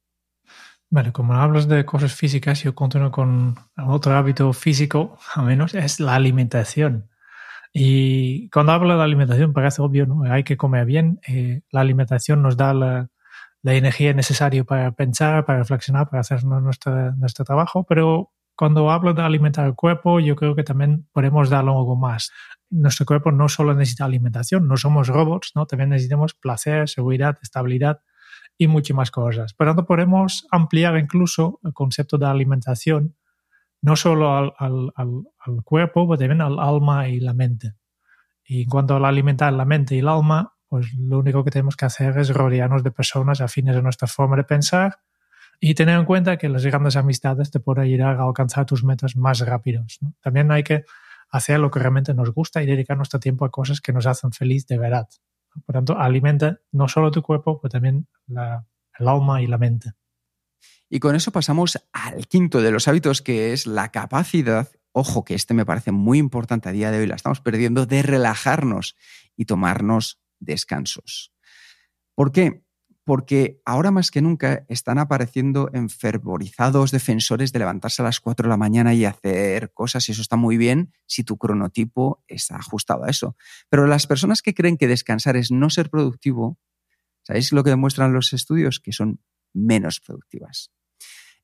Vale, 0.88 1.10
como 1.10 1.34
hablas 1.34 1.66
de 1.66 1.84
cosas 1.84 2.14
físicas, 2.14 2.62
yo 2.62 2.76
continúo 2.76 3.10
con 3.10 3.56
otro 3.76 4.16
hábito 4.16 4.52
físico, 4.52 5.18
al 5.34 5.46
menos, 5.46 5.74
es 5.74 5.98
la 5.98 6.14
alimentación. 6.14 7.10
Y 7.72 8.48
cuando 8.50 8.70
hablo 8.70 8.96
de 8.96 9.02
alimentación, 9.02 9.52
parece 9.52 9.82
obvio, 9.82 10.06
¿no? 10.06 10.22
Hay 10.32 10.44
que 10.44 10.56
comer 10.56 10.86
bien. 10.86 11.20
Eh, 11.26 11.62
la 11.72 11.80
alimentación 11.80 12.40
nos 12.40 12.56
da 12.56 12.72
la, 12.72 13.10
energía 13.64 14.12
necesaria 14.14 14.64
para 14.64 14.92
pensar, 14.92 15.44
para 15.44 15.60
reflexionar, 15.60 16.08
para 16.08 16.20
hacer 16.20 16.44
nuestro, 16.44 17.12
nuestro 17.16 17.44
trabajo, 17.44 17.84
pero 17.84 18.32
cuando 18.56 18.90
hablo 18.90 19.14
de 19.14 19.22
alimentar 19.22 19.66
el 19.66 19.74
cuerpo, 19.74 20.20
yo 20.20 20.36
creo 20.36 20.54
que 20.54 20.64
también 20.64 21.08
podemos 21.12 21.48
dar 21.48 21.60
algo 21.60 21.96
más. 21.96 22.30
Nuestro 22.68 23.06
cuerpo 23.06 23.32
no 23.32 23.48
solo 23.48 23.74
necesita 23.74 24.04
alimentación, 24.04 24.68
no 24.68 24.76
somos 24.76 25.08
robots, 25.08 25.52
¿no? 25.54 25.66
También 25.66 25.88
necesitamos 25.88 26.34
placer, 26.34 26.88
seguridad, 26.88 27.38
estabilidad 27.42 28.00
y 28.58 28.66
muchas 28.66 28.94
más 28.94 29.10
cosas. 29.10 29.54
Por 29.54 29.66
tanto, 29.66 29.86
podemos 29.86 30.46
ampliar 30.50 30.98
incluso 30.98 31.58
el 31.64 31.72
concepto 31.72 32.18
de 32.18 32.26
alimentación 32.26 33.16
no 33.82 33.96
solo 33.96 34.36
al, 34.36 34.52
al, 34.58 34.92
al, 34.94 35.64
cuerpo, 35.64 36.06
pero 36.06 36.18
también 36.18 36.42
al 36.42 36.58
alma 36.58 37.08
y 37.08 37.18
la 37.20 37.32
mente. 37.32 37.74
Y 38.44 38.64
en 38.64 38.68
cuanto 38.68 38.94
a 38.94 39.08
alimentar 39.08 39.52
la 39.52 39.64
mente 39.64 39.94
y 39.94 40.00
el 40.00 40.08
alma, 40.08 40.54
pues 40.70 40.94
lo 40.94 41.18
único 41.18 41.42
que 41.44 41.50
tenemos 41.50 41.76
que 41.76 41.84
hacer 41.84 42.16
es 42.16 42.32
rodearnos 42.32 42.84
de 42.84 42.92
personas 42.92 43.40
afines 43.40 43.76
a 43.76 43.82
nuestra 43.82 44.06
forma 44.06 44.36
de 44.36 44.44
pensar 44.44 45.00
y 45.58 45.74
tener 45.74 45.98
en 45.98 46.04
cuenta 46.04 46.38
que 46.38 46.48
las 46.48 46.64
grandes 46.64 46.94
amistades 46.94 47.50
te 47.50 47.58
pueden 47.58 47.82
ayudar 47.82 48.16
a 48.18 48.22
alcanzar 48.22 48.66
tus 48.66 48.84
metas 48.84 49.16
más 49.16 49.40
rápidos. 49.40 49.98
También 50.20 50.52
hay 50.52 50.62
que 50.62 50.84
hacer 51.28 51.58
lo 51.58 51.72
que 51.72 51.80
realmente 51.80 52.14
nos 52.14 52.32
gusta 52.32 52.62
y 52.62 52.66
dedicar 52.66 52.96
nuestro 52.96 53.18
tiempo 53.18 53.44
a 53.44 53.50
cosas 53.50 53.80
que 53.80 53.92
nos 53.92 54.06
hacen 54.06 54.30
feliz 54.30 54.64
de 54.68 54.78
verdad. 54.78 55.08
Por 55.66 55.74
tanto, 55.74 55.98
alimenta 55.98 56.60
no 56.70 56.86
solo 56.86 57.10
tu 57.10 57.20
cuerpo, 57.20 57.60
pero 57.60 57.72
también 57.72 58.06
el 58.28 59.08
alma 59.08 59.42
y 59.42 59.48
la 59.48 59.58
mente. 59.58 59.90
Y 60.88 61.00
con 61.00 61.16
eso 61.16 61.32
pasamos 61.32 61.84
al 61.92 62.28
quinto 62.28 62.62
de 62.62 62.70
los 62.70 62.86
hábitos, 62.86 63.22
que 63.22 63.52
es 63.52 63.66
la 63.66 63.90
capacidad, 63.90 64.68
ojo 64.92 65.24
que 65.24 65.34
este 65.34 65.52
me 65.52 65.66
parece 65.66 65.90
muy 65.90 66.18
importante 66.18 66.68
a 66.68 66.72
día 66.72 66.92
de 66.92 67.00
hoy, 67.00 67.08
la 67.08 67.16
estamos 67.16 67.40
perdiendo, 67.40 67.86
de 67.86 68.02
relajarnos 68.02 68.96
y 69.36 69.46
tomarnos 69.46 70.20
descansos. 70.40 71.32
¿Por 72.14 72.32
qué? 72.32 72.64
porque 73.10 73.60
ahora 73.64 73.90
más 73.90 74.12
que 74.12 74.22
nunca 74.22 74.64
están 74.68 74.98
apareciendo 74.98 75.68
enfervorizados 75.72 76.92
defensores 76.92 77.52
de 77.52 77.58
levantarse 77.58 78.02
a 78.02 78.04
las 78.04 78.20
4 78.20 78.44
de 78.44 78.50
la 78.50 78.56
mañana 78.56 78.94
y 78.94 79.04
hacer 79.04 79.72
cosas, 79.72 80.08
y 80.08 80.12
eso 80.12 80.22
está 80.22 80.36
muy 80.36 80.56
bien 80.56 80.92
si 81.06 81.24
tu 81.24 81.36
cronotipo 81.36 82.22
está 82.28 82.54
ajustado 82.54 83.02
a 83.02 83.10
eso. 83.10 83.34
Pero 83.68 83.88
las 83.88 84.06
personas 84.06 84.42
que 84.42 84.54
creen 84.54 84.76
que 84.76 84.86
descansar 84.86 85.36
es 85.36 85.50
no 85.50 85.70
ser 85.70 85.90
productivo, 85.90 86.60
¿sabéis 87.22 87.50
lo 87.50 87.64
que 87.64 87.70
demuestran 87.70 88.12
los 88.12 88.32
estudios? 88.32 88.78
Que 88.78 88.92
son 88.92 89.20
menos 89.52 89.98
productivas. 89.98 90.70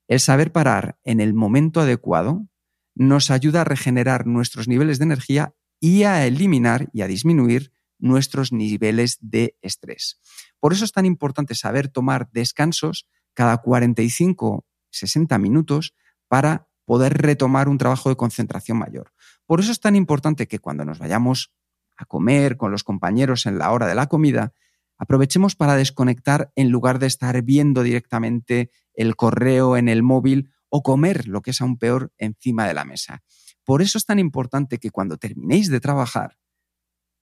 El 0.07 0.21
saber 0.21 0.53
parar 0.53 1.01
en 1.03 1.21
el 1.21 1.35
momento 1.35 1.81
adecuado 1.81 2.47
nos 2.95 3.33
ayuda 3.33 3.63
a 3.63 3.65
regenerar 3.65 4.29
nuestros 4.29 4.69
niveles 4.69 5.01
de 5.01 5.07
energía 5.07 5.55
y 5.81 6.05
a 6.05 6.27
eliminar 6.27 6.91
y 6.93 7.03
a 7.03 7.09
disminuir 7.09 7.73
nuestros 8.07 8.53
niveles 8.53 9.19
de 9.21 9.57
estrés. 9.63 10.21
Por 10.61 10.73
eso 10.73 10.85
es 10.85 10.93
tan 10.93 11.07
importante 11.07 11.55
saber 11.55 11.89
tomar 11.89 12.29
descansos 12.31 13.07
cada 13.35 13.59
45, 13.59 14.65
60 14.91 15.39
minutos 15.39 15.95
para 16.29 16.69
poder 16.85 17.15
retomar 17.15 17.69
un 17.69 17.79
trabajo 17.79 18.09
de 18.09 18.17
concentración 18.17 18.79
mayor. 18.79 19.13
Por 19.45 19.61
eso 19.61 19.73
es 19.73 19.81
tan 19.81 19.97
importante 19.97 20.47
que 20.47 20.59
cuando 20.59 20.85
nos 20.85 20.99
vayamos 20.99 21.53
a 21.97 22.05
comer 22.05 22.57
con 22.57 22.71
los 22.71 22.85
compañeros 22.85 23.47
en 23.47 23.59
la 23.59 23.73
hora 23.73 23.87
de 23.87 23.95
la 23.95 24.07
comida, 24.07 24.53
aprovechemos 24.99 25.57
para 25.57 25.77
desconectar 25.77 26.53
en 26.55 26.71
lugar 26.71 26.99
de 26.99 27.07
estar 27.07 27.43
viendo 27.43 27.83
directamente 27.83 28.71
el 28.95 29.17
correo 29.17 29.77
en 29.77 29.89
el 29.89 30.03
móvil 30.03 30.51
o 30.69 30.83
comer, 30.83 31.27
lo 31.27 31.43
que 31.43 31.51
es 31.51 31.61
aún 31.61 31.79
peor, 31.79 32.13
encima 32.19 32.67
de 32.67 32.75
la 32.75 32.85
mesa. 32.85 33.23
Por 33.65 33.83
eso 33.83 33.99
es 33.99 34.07
tan 34.07 34.19
importante 34.19 34.79
que 34.79 34.91
cuando 34.91 35.17
terminéis 35.17 35.71
de 35.71 35.81
trabajar, 35.81 36.39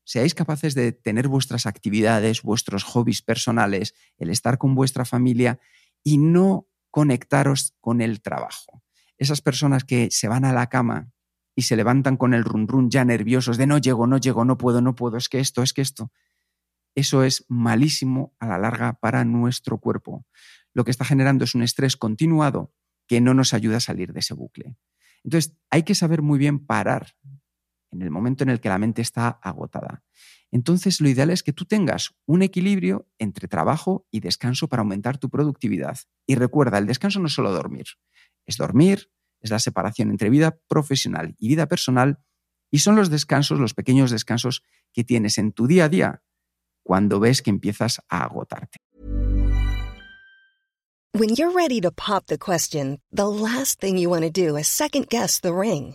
seáis 0.04 0.34
capaces 0.34 0.74
de 0.74 0.92
tener 0.92 1.28
vuestras 1.28 1.66
actividades, 1.66 2.42
vuestros 2.42 2.84
hobbies 2.84 3.22
personales, 3.22 3.94
el 4.18 4.30
estar 4.30 4.58
con 4.58 4.74
vuestra 4.74 5.04
familia 5.04 5.58
y 6.02 6.18
no 6.18 6.68
conectaros 6.90 7.74
con 7.80 8.00
el 8.00 8.20
trabajo. 8.20 8.82
Esas 9.18 9.40
personas 9.40 9.84
que 9.84 10.10
se 10.10 10.28
van 10.28 10.44
a 10.44 10.52
la 10.52 10.68
cama 10.68 11.10
y 11.56 11.62
se 11.62 11.76
levantan 11.76 12.16
con 12.16 12.34
el 12.34 12.44
run 12.44 12.68
run 12.68 12.90
ya 12.90 13.04
nerviosos 13.04 13.56
de 13.56 13.66
no 13.66 13.78
llego, 13.78 14.06
no 14.06 14.18
llego, 14.18 14.44
no 14.44 14.58
puedo, 14.58 14.80
no 14.80 14.94
puedo, 14.94 15.16
es 15.16 15.28
que 15.28 15.40
esto, 15.40 15.62
es 15.62 15.72
que 15.72 15.82
esto. 15.82 16.12
Eso 16.94 17.24
es 17.24 17.44
malísimo 17.48 18.34
a 18.38 18.46
la 18.46 18.58
larga 18.58 18.98
para 19.00 19.24
nuestro 19.24 19.78
cuerpo. 19.78 20.26
Lo 20.72 20.84
que 20.84 20.90
está 20.90 21.04
generando 21.04 21.44
es 21.44 21.54
un 21.54 21.62
estrés 21.62 21.96
continuado 21.96 22.72
que 23.06 23.20
no 23.20 23.34
nos 23.34 23.54
ayuda 23.54 23.78
a 23.78 23.80
salir 23.80 24.12
de 24.12 24.20
ese 24.20 24.34
bucle. 24.34 24.76
Entonces, 25.22 25.56
hay 25.70 25.82
que 25.82 25.94
saber 25.94 26.22
muy 26.22 26.38
bien 26.38 26.64
parar 26.64 27.14
en 27.94 28.02
el 28.02 28.10
momento 28.10 28.44
en 28.44 28.50
el 28.50 28.60
que 28.60 28.68
la 28.68 28.78
mente 28.78 29.02
está 29.02 29.28
agotada. 29.42 30.02
Entonces, 30.50 31.00
lo 31.00 31.08
ideal 31.08 31.30
es 31.30 31.42
que 31.42 31.52
tú 31.52 31.64
tengas 31.64 32.14
un 32.26 32.42
equilibrio 32.42 33.08
entre 33.18 33.48
trabajo 33.48 34.06
y 34.10 34.20
descanso 34.20 34.68
para 34.68 34.82
aumentar 34.82 35.18
tu 35.18 35.30
productividad. 35.30 35.98
Y 36.26 36.34
recuerda, 36.34 36.78
el 36.78 36.86
descanso 36.86 37.20
no 37.20 37.26
es 37.26 37.34
solo 37.34 37.52
dormir, 37.52 37.86
es 38.46 38.56
dormir, 38.56 39.10
es 39.40 39.50
la 39.50 39.58
separación 39.58 40.10
entre 40.10 40.30
vida 40.30 40.58
profesional 40.68 41.34
y 41.38 41.48
vida 41.48 41.66
personal, 41.66 42.18
y 42.70 42.80
son 42.80 42.96
los 42.96 43.10
descansos, 43.10 43.58
los 43.58 43.74
pequeños 43.74 44.10
descansos 44.10 44.62
que 44.92 45.04
tienes 45.04 45.38
en 45.38 45.52
tu 45.52 45.66
día 45.66 45.84
a 45.84 45.88
día 45.88 46.22
cuando 46.82 47.18
ves 47.20 47.42
que 47.42 47.50
empiezas 47.50 48.00
a 48.08 48.24
agotarte. 48.24 48.78
When 51.16 51.36
you're 51.36 51.54
ready 51.54 51.80
to 51.80 51.92
pop 51.92 52.26
the 52.26 52.38
question, 52.38 52.98
the 53.12 53.28
last 53.28 53.80
thing 53.80 53.96
you 53.96 54.10
want 54.10 54.24
to 54.24 54.30
do 54.30 54.56
is 54.56 54.66
second 54.66 55.08
guess 55.08 55.40
the 55.40 55.52
ring. 55.52 55.94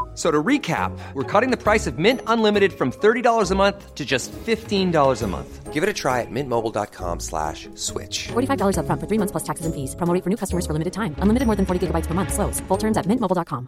So 0.13 0.29
to 0.29 0.43
recap, 0.43 0.91
we're 1.13 1.23
cutting 1.23 1.51
the 1.51 1.57
price 1.57 1.87
of 1.87 1.97
Mint 1.97 2.19
Unlimited 2.27 2.73
from 2.73 2.91
$30 2.91 3.49
a 3.49 3.55
month 3.55 3.95
to 3.95 4.03
just 4.03 4.29
$15 4.33 5.21
a 5.21 5.27
month. 5.27 5.71
Give 5.71 5.83
it 5.83 5.87
a 5.87 5.93
try 5.93 6.19
at 6.19 6.27
mintmobile.com 6.29 7.21
slash 7.21 7.69
switch. 7.75 8.27
$45 8.33 8.75
upfront 8.75 8.99
for 8.99 9.07
three 9.07 9.17
months 9.17 9.31
plus 9.31 9.43
taxes 9.43 9.65
and 9.65 9.73
fees. 9.73 9.95
Promo 9.95 10.13
rate 10.13 10.23
for 10.23 10.29
new 10.29 10.35
customers 10.35 10.65
for 10.65 10.73
limited 10.73 10.91
time. 10.91 11.15
Unlimited 11.23 11.47
more 11.47 11.55
than 11.55 11.65
40 11.65 11.87
gigabytes 11.87 12.07
per 12.07 12.13
month. 12.13 12.33
Slows. 12.33 12.59
Full 12.67 12.77
terms 12.77 12.97
at 12.97 13.05
mintmobile.com. 13.05 13.67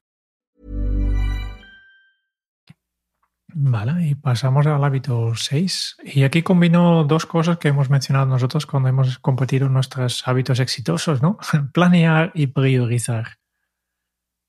Vale, 3.55 4.07
y 4.07 4.15
pasamos 4.15 4.65
al 4.65 4.83
hábito 4.83 5.35
6. 5.35 5.97
Y 6.03 6.23
aquí 6.23 6.41
combino 6.41 7.03
dos 7.03 7.27
cosas 7.27 7.59
que 7.59 7.67
hemos 7.67 7.89
mencionado 7.89 8.25
nosotros 8.25 8.65
cuando 8.65 8.89
hemos 8.89 9.19
compartido 9.19 9.69
nuestros 9.69 10.27
hábitos 10.27 10.59
exitosos, 10.59 11.21
¿no? 11.21 11.38
Planear 11.73 12.31
y 12.33 12.47
priorizar. 12.47 13.38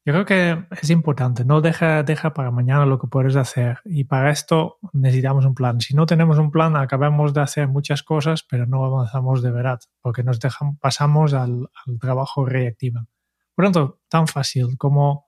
Yo 0.07 0.13
creo 0.13 0.27
que 0.27 0.67
es 0.83 0.91
importante, 0.91 1.47
no 1.47 1.63
deja, 1.63 2.03
deja 2.03 2.35
para 2.35 2.51
mañana 2.51 2.85
lo 2.85 2.99
que 2.99 3.07
puedes 3.07 3.37
hacer 3.37 3.79
y 3.87 4.05
para 4.05 4.31
esto 4.31 4.79
necesitamos 4.93 5.47
un 5.47 5.55
plan. 5.55 5.81
Si 5.81 5.95
no 5.95 6.05
tenemos 6.05 6.37
un 6.37 6.51
plan, 6.51 6.77
acabamos 6.77 7.33
de 7.33 7.41
hacer 7.41 7.69
muchas 7.69 8.03
cosas, 8.03 8.43
pero 8.43 8.67
no 8.67 8.85
avanzamos 8.85 9.43
de 9.43 9.51
verdad, 9.51 9.81
porque 10.03 10.23
nos 10.23 10.41
dejan, 10.41 10.77
pasamos 10.77 11.33
al, 11.33 11.71
trabajo 12.01 12.45
reactivo. 12.45 13.07
Por 13.55 13.65
tanto, 13.65 14.01
tan 14.09 14.27
fácil 14.27 14.77
como 14.77 15.27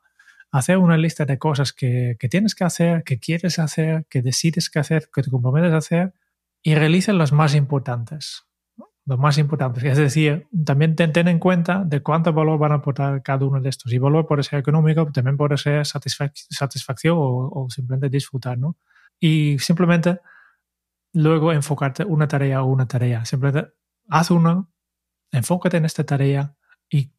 hacer 0.50 0.76
una 0.76 0.98
lista 0.98 1.24
de 1.24 1.38
cosas 1.38 1.72
que, 1.72 2.16
que, 2.18 2.28
tienes 2.28 2.54
que 2.54 2.64
hacer, 2.64 3.02
que 3.02 3.18
quieres 3.18 3.58
hacer, 3.58 4.04
que 4.10 4.20
decides 4.20 4.68
que 4.68 4.78
hacer, 4.78 5.08
que 5.10 5.22
te 5.22 5.30
comprometes 5.30 5.72
a 5.72 5.78
hacer 5.78 6.12
y 6.62 6.74
realiza 6.74 7.14
las 7.14 7.32
más 7.32 7.54
importantes 7.54 8.45
lo 9.06 9.16
más 9.16 9.38
importante. 9.38 9.88
Es 9.88 9.96
decir, 9.96 10.48
también 10.64 10.96
ten, 10.96 11.12
ten, 11.12 11.28
en 11.28 11.38
cuenta 11.38 11.84
de 11.84 12.02
cuánto 12.02 12.32
valor 12.32 12.58
van 12.58 12.72
a 12.72 12.76
aportar 12.76 13.22
cada 13.22 13.46
uno 13.46 13.60
de 13.60 13.68
estos. 13.68 13.92
Y 13.92 13.98
valor 13.98 14.26
puede 14.26 14.42
ser 14.42 14.58
económico, 14.58 15.10
también 15.12 15.36
puede 15.36 15.56
ser 15.56 15.86
satisfac 15.86 16.32
satisfacción 16.34 17.16
o, 17.16 17.48
o, 17.48 17.70
simplemente 17.70 18.08
disfrutar, 18.08 18.58
¿no? 18.58 18.76
Y 19.20 19.58
simplemente 19.60 20.20
luego 21.12 21.52
enfocarte 21.52 22.04
una 22.04 22.26
tarea 22.26 22.62
o 22.62 22.66
una 22.66 22.86
tarea. 22.88 23.24
Simplemente 23.24 23.72
haz 24.08 24.32
una, 24.32 24.66
enfócate 25.30 25.76
en 25.76 25.84
esta 25.84 26.04
tarea 26.04 26.56
y 26.90 27.12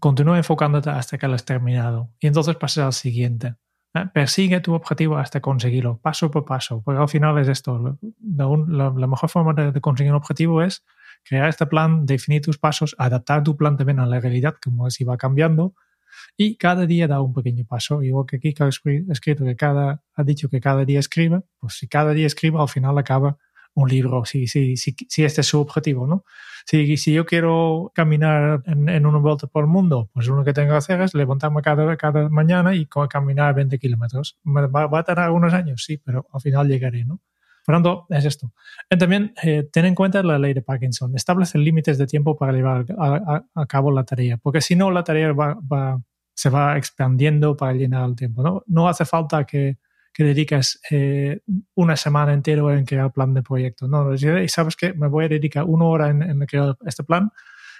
continúa 0.00 0.38
enfocándote 0.38 0.88
hasta 0.90 1.18
que 1.18 1.28
la 1.28 1.34
has 1.34 1.44
terminado. 1.44 2.10
Y 2.20 2.26
entonces 2.26 2.56
pasas 2.56 2.86
al 2.86 2.92
siguiente. 2.94 3.56
¿eh? 3.92 4.06
Persigue 4.14 4.60
tu 4.60 4.72
objetivo 4.72 5.18
hasta 5.18 5.40
conseguirlo, 5.42 5.98
paso 5.98 6.30
por 6.30 6.46
paso. 6.46 6.82
Porque 6.82 7.02
al 7.02 7.08
final 7.08 7.36
es 7.38 7.48
esto. 7.48 7.98
La, 8.22 8.46
la, 8.66 8.90
la 8.96 9.06
mejor 9.06 9.28
forma 9.28 9.52
de, 9.52 9.72
de 9.72 9.80
conseguir 9.82 10.10
un 10.10 10.16
objetivo 10.16 10.62
es 10.62 10.82
crear 11.24 11.48
este 11.48 11.66
plan, 11.66 12.06
definir 12.06 12.42
tus 12.42 12.58
pasos, 12.58 12.94
adaptar 12.98 13.42
tu 13.42 13.56
plan 13.56 13.76
también 13.76 14.00
a 14.00 14.06
la 14.06 14.20
realidad, 14.20 14.54
como 14.62 14.90
si 14.90 15.04
va 15.04 15.16
cambiando, 15.16 15.74
y 16.36 16.56
cada 16.56 16.86
día 16.86 17.08
da 17.08 17.20
un 17.20 17.32
pequeño 17.32 17.64
paso. 17.64 18.02
Igual 18.02 18.26
que 18.26 18.38
Kika 18.38 18.66
ha 18.66 18.68
escrito 18.68 19.44
que 19.44 19.56
cada, 19.56 20.02
ha 20.14 20.24
dicho 20.24 20.48
que 20.48 20.60
cada 20.60 20.84
día 20.84 21.00
escribe, 21.00 21.42
pues 21.58 21.74
si 21.74 21.88
cada 21.88 22.12
día 22.12 22.26
escribe, 22.26 22.60
al 22.60 22.68
final 22.68 22.96
acaba 22.98 23.38
un 23.74 23.88
libro, 23.88 24.24
si, 24.24 24.46
si, 24.46 24.76
si, 24.76 24.94
si 25.08 25.24
este 25.24 25.40
es 25.40 25.48
su 25.48 25.60
objetivo, 25.60 26.06
¿no? 26.06 26.24
Si, 26.64 26.96
si 26.96 27.12
yo 27.12 27.26
quiero 27.26 27.90
caminar 27.94 28.62
en, 28.66 28.88
en, 28.88 29.04
una 29.04 29.18
vuelta 29.18 29.48
por 29.48 29.64
el 29.64 29.70
mundo, 29.70 30.10
pues 30.14 30.28
lo 30.28 30.44
que 30.44 30.52
tengo 30.52 30.70
que 30.70 30.76
hacer 30.76 31.00
es 31.00 31.12
levantarme 31.14 31.60
cada, 31.60 31.96
cada 31.96 32.28
mañana 32.28 32.74
y 32.74 32.86
caminar 32.86 33.54
20 33.54 33.78
kilómetros. 33.78 34.38
Va, 34.46 34.86
va 34.86 34.98
a 35.00 35.02
tardar 35.02 35.30
unos 35.30 35.52
años, 35.52 35.84
sí, 35.84 35.98
pero 35.98 36.26
al 36.32 36.40
final 36.40 36.68
llegaré, 36.68 37.04
¿no? 37.04 37.20
Por 37.64 37.74
tanto, 37.74 38.06
es 38.10 38.24
esto. 38.24 38.52
Y 38.90 38.98
también 38.98 39.32
eh, 39.42 39.68
ten 39.72 39.86
en 39.86 39.94
cuenta 39.94 40.22
la 40.22 40.38
ley 40.38 40.52
de 40.52 40.62
Parkinson. 40.62 41.16
Establece 41.16 41.58
límites 41.58 41.96
de 41.96 42.06
tiempo 42.06 42.36
para 42.36 42.52
llevar 42.52 42.84
a, 42.98 43.14
a, 43.14 43.44
a, 43.54 43.66
cabo 43.66 43.90
la 43.90 44.04
tarea, 44.04 44.36
porque 44.36 44.60
si 44.60 44.76
no, 44.76 44.90
la 44.90 45.02
tarea 45.02 45.32
va, 45.32 45.54
va, 45.54 46.00
se 46.34 46.50
va 46.50 46.76
expandiendo 46.76 47.56
para 47.56 47.72
llenar 47.72 48.08
el 48.08 48.16
tiempo. 48.16 48.42
No, 48.42 48.62
no 48.66 48.88
hace 48.88 49.04
falta 49.04 49.44
que, 49.44 49.78
que 50.12 50.24
dediques 50.24 50.80
eh, 50.90 51.40
una 51.74 51.96
semana 51.96 52.32
entera 52.32 52.76
en 52.78 52.84
crear 52.84 53.12
plan 53.12 53.32
de 53.32 53.42
proyecto. 53.42 53.88
No, 53.88 54.16
sabes 54.48 54.76
que 54.76 54.92
me 54.92 55.08
voy 55.08 55.24
a 55.24 55.28
dedicar 55.28 55.64
una 55.64 55.86
hora 55.86 56.10
en, 56.10 56.22
en 56.22 56.38
crear 56.46 56.76
este 56.84 57.02
plan 57.02 57.30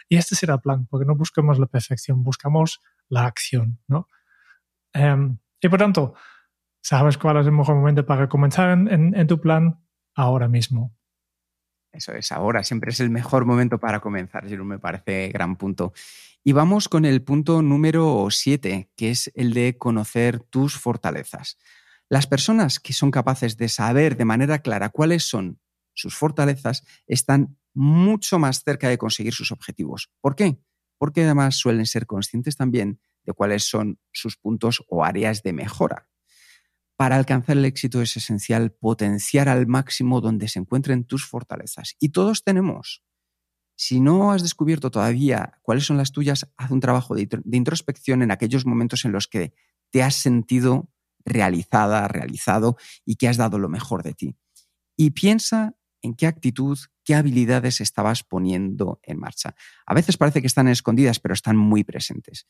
y 0.09 0.17
este 0.17 0.35
será 0.35 0.55
el 0.55 0.61
plan, 0.61 0.87
porque 0.87 1.07
no 1.07 1.15
buscamos 1.15 1.59
la 1.59 1.67
perfección, 1.67 2.23
buscamos 2.23 2.81
la 3.09 3.27
acción. 3.27 3.79
¿no? 3.87 4.09
Um, 4.95 5.39
y 5.61 5.69
por 5.69 5.79
tanto, 5.79 6.15
sabes 6.85 7.17
cuál 7.17 7.39
es 7.39 7.47
el 7.47 7.53
mejor 7.53 7.77
momento 7.77 8.05
para 8.05 8.29
comenzar 8.29 8.71
en, 8.71 9.27
tu 9.27 9.41
plan 9.41 9.83
ahora 10.15 10.49
mismo. 10.49 10.95
Eso 11.91 12.13
es, 12.13 12.31
ahora 12.31 12.63
siempre 12.63 12.91
es 12.91 13.01
el 13.01 13.09
mejor 13.09 13.47
momento 13.47 13.79
para 13.81 14.01
comenzar, 14.01 14.47
Jerome, 14.47 14.75
me 14.75 14.79
parece 14.79 15.29
gran 15.29 15.57
punto. 15.57 15.95
Y 16.43 16.53
vamos 16.53 16.89
con 16.89 17.07
el 17.07 17.23
punto 17.23 17.63
número 17.63 18.27
7, 18.31 18.91
que 18.97 19.11
es 19.11 19.33
el 19.35 19.55
de 19.55 19.79
conocer 19.79 20.41
tus 20.41 20.77
fortalezas. 20.77 21.57
Las 22.11 22.27
personas 22.27 22.79
que 22.81 22.93
son 22.93 23.11
capaces 23.11 23.57
de 23.57 23.71
saber 23.71 24.17
de 24.17 24.27
manera 24.27 24.59
clara 24.59 24.91
cuáles 24.91 25.25
son 25.25 25.59
sus 25.95 26.15
fortalezas 26.15 26.85
están 27.07 27.57
mucho 27.73 28.39
más 28.39 28.63
cerca 28.63 28.91
de 28.91 28.99
conseguir 28.99 29.33
sus 29.33 29.53
objetivos. 29.53 30.11
¿Por 30.21 30.37
qué? 30.37 30.59
Porque 30.99 31.25
además 31.25 31.57
suelen 31.57 31.87
ser 31.87 32.05
conscientes 32.05 32.57
también 32.57 33.01
de 33.25 33.33
cuáles 33.33 33.65
son 33.65 33.99
sus 34.13 34.37
puntos 34.37 34.85
o 34.89 35.03
áreas 35.03 35.43
de 35.43 35.55
mejora. 35.55 36.09
Para 36.97 37.17
alcanzar 37.17 37.57
el 37.57 37.65
éxito 37.65 38.01
es 38.03 38.17
esencial 38.17 38.73
potenciar 38.73 39.49
al 39.49 39.67
máximo 39.67 40.21
donde 40.21 40.49
se 40.49 40.61
encuentren 40.61 41.05
tus 41.05 41.27
fortalezas. 41.27 41.97
Y 41.99 42.11
todos 42.11 42.45
tenemos. 42.45 43.03
Si 43.77 44.01
no 44.01 44.31
has 44.31 44.43
descubierto 44.43 44.91
todavía 44.91 45.59
cuáles 45.63 45.85
son 45.85 45.97
las 45.97 46.13
tuyas, 46.13 46.49
haz 46.57 46.71
un 46.71 46.81
trabajo 46.81 47.17
de, 47.17 47.29
introspección 47.51 48.23
en 48.23 48.31
aquellos 48.31 48.67
momentos 48.67 49.05
en 49.05 49.13
los 49.13 49.27
que 49.27 49.53
te 49.91 50.03
has 50.03 50.15
sentido 50.15 50.91
realizada, 51.25 52.07
realizado 52.07 52.77
y 53.05 53.17
que 53.17 53.29
has 53.29 53.37
dado 53.37 53.59
lo 53.59 53.69
mejor 53.69 54.05
de 54.05 54.15
ti. 54.15 54.37
Y 54.97 55.11
piensa 55.11 55.75
en 56.03 56.15
qué 56.15 56.27
actitud, 56.27 56.79
qué 57.03 57.17
habilidades 57.17 57.81
estabas 57.81 58.23
poniendo 58.23 59.01
en 59.03 59.19
marcha. 59.19 59.57
A 59.87 59.95
veces 59.95 60.17
parece 60.17 60.41
que 60.41 60.47
están 60.47 60.69
escondidas, 60.69 61.19
pero 61.19 61.35
están 61.35 61.57
muy 61.57 61.83
presentes. 61.83 62.47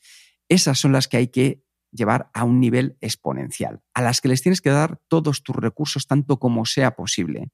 Esas 0.47 0.77
son 0.77 0.91
las 0.91 1.07
que 1.07 1.17
hay 1.17 1.27
que 1.29 1.63
llevar 1.95 2.29
a 2.33 2.43
un 2.43 2.59
nivel 2.59 2.97
exponencial, 3.01 3.81
a 3.93 4.01
las 4.01 4.21
que 4.21 4.27
les 4.27 4.41
tienes 4.41 4.61
que 4.61 4.69
dar 4.69 4.99
todos 5.07 5.43
tus 5.43 5.55
recursos 5.55 6.07
tanto 6.07 6.37
como 6.37 6.65
sea 6.65 6.95
posible. 6.95 7.51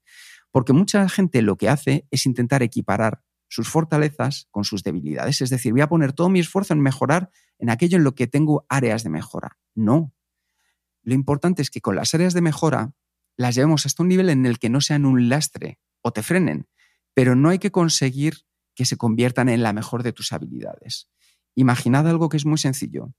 Porque 0.52 0.74
mucha 0.74 1.08
gente 1.10 1.42
lo 1.42 1.58
que 1.58 1.70
hace 1.70 2.08
es 2.12 2.26
intentar 2.26 2.64
equiparar 2.64 3.24
sus 3.48 3.70
fortalezas 3.70 4.48
con 4.50 4.64
sus 4.64 4.84
debilidades. 4.84 5.42
Es 5.42 5.50
decir, 5.50 5.74
voy 5.74 5.82
a 5.82 5.90
poner 5.90 6.14
todo 6.14 6.30
mi 6.30 6.40
esfuerzo 6.40 6.74
en 6.74 6.82
mejorar 6.82 7.30
en 7.60 7.70
aquello 7.70 7.98
en 7.98 8.04
lo 8.04 8.16
que 8.16 8.28
tengo 8.28 8.66
áreas 8.70 9.04
de 9.04 9.10
mejora. 9.10 9.58
No. 9.76 10.14
Lo 11.04 11.14
importante 11.14 11.62
es 11.62 11.70
que 11.70 11.82
con 11.82 11.96
las 11.96 12.14
áreas 12.14 12.34
de 12.34 12.42
mejora 12.42 12.94
las 13.38 13.56
llevemos 13.56 13.86
hasta 13.86 14.04
un 14.04 14.10
nivel 14.10 14.30
en 14.30 14.46
el 14.46 14.60
que 14.60 14.70
no 14.70 14.82
sean 14.82 15.06
un 15.06 15.30
lastre 15.30 15.80
o 16.02 16.12
te 16.12 16.24
frenen, 16.24 16.68
pero 17.14 17.36
no 17.36 17.50
hay 17.50 17.60
que 17.60 17.72
conseguir 17.72 18.46
que 18.74 18.86
se 18.86 18.98
conviertan 18.98 19.50
en 19.50 19.64
la 19.64 19.74
mejor 19.74 20.04
de 20.04 20.14
tus 20.14 20.32
habilidades. 20.32 21.10
Imaginad 21.56 22.08
algo 22.08 22.30
que 22.30 22.38
es 22.38 22.46
muy 22.46 22.58
sencillo. 22.58 23.14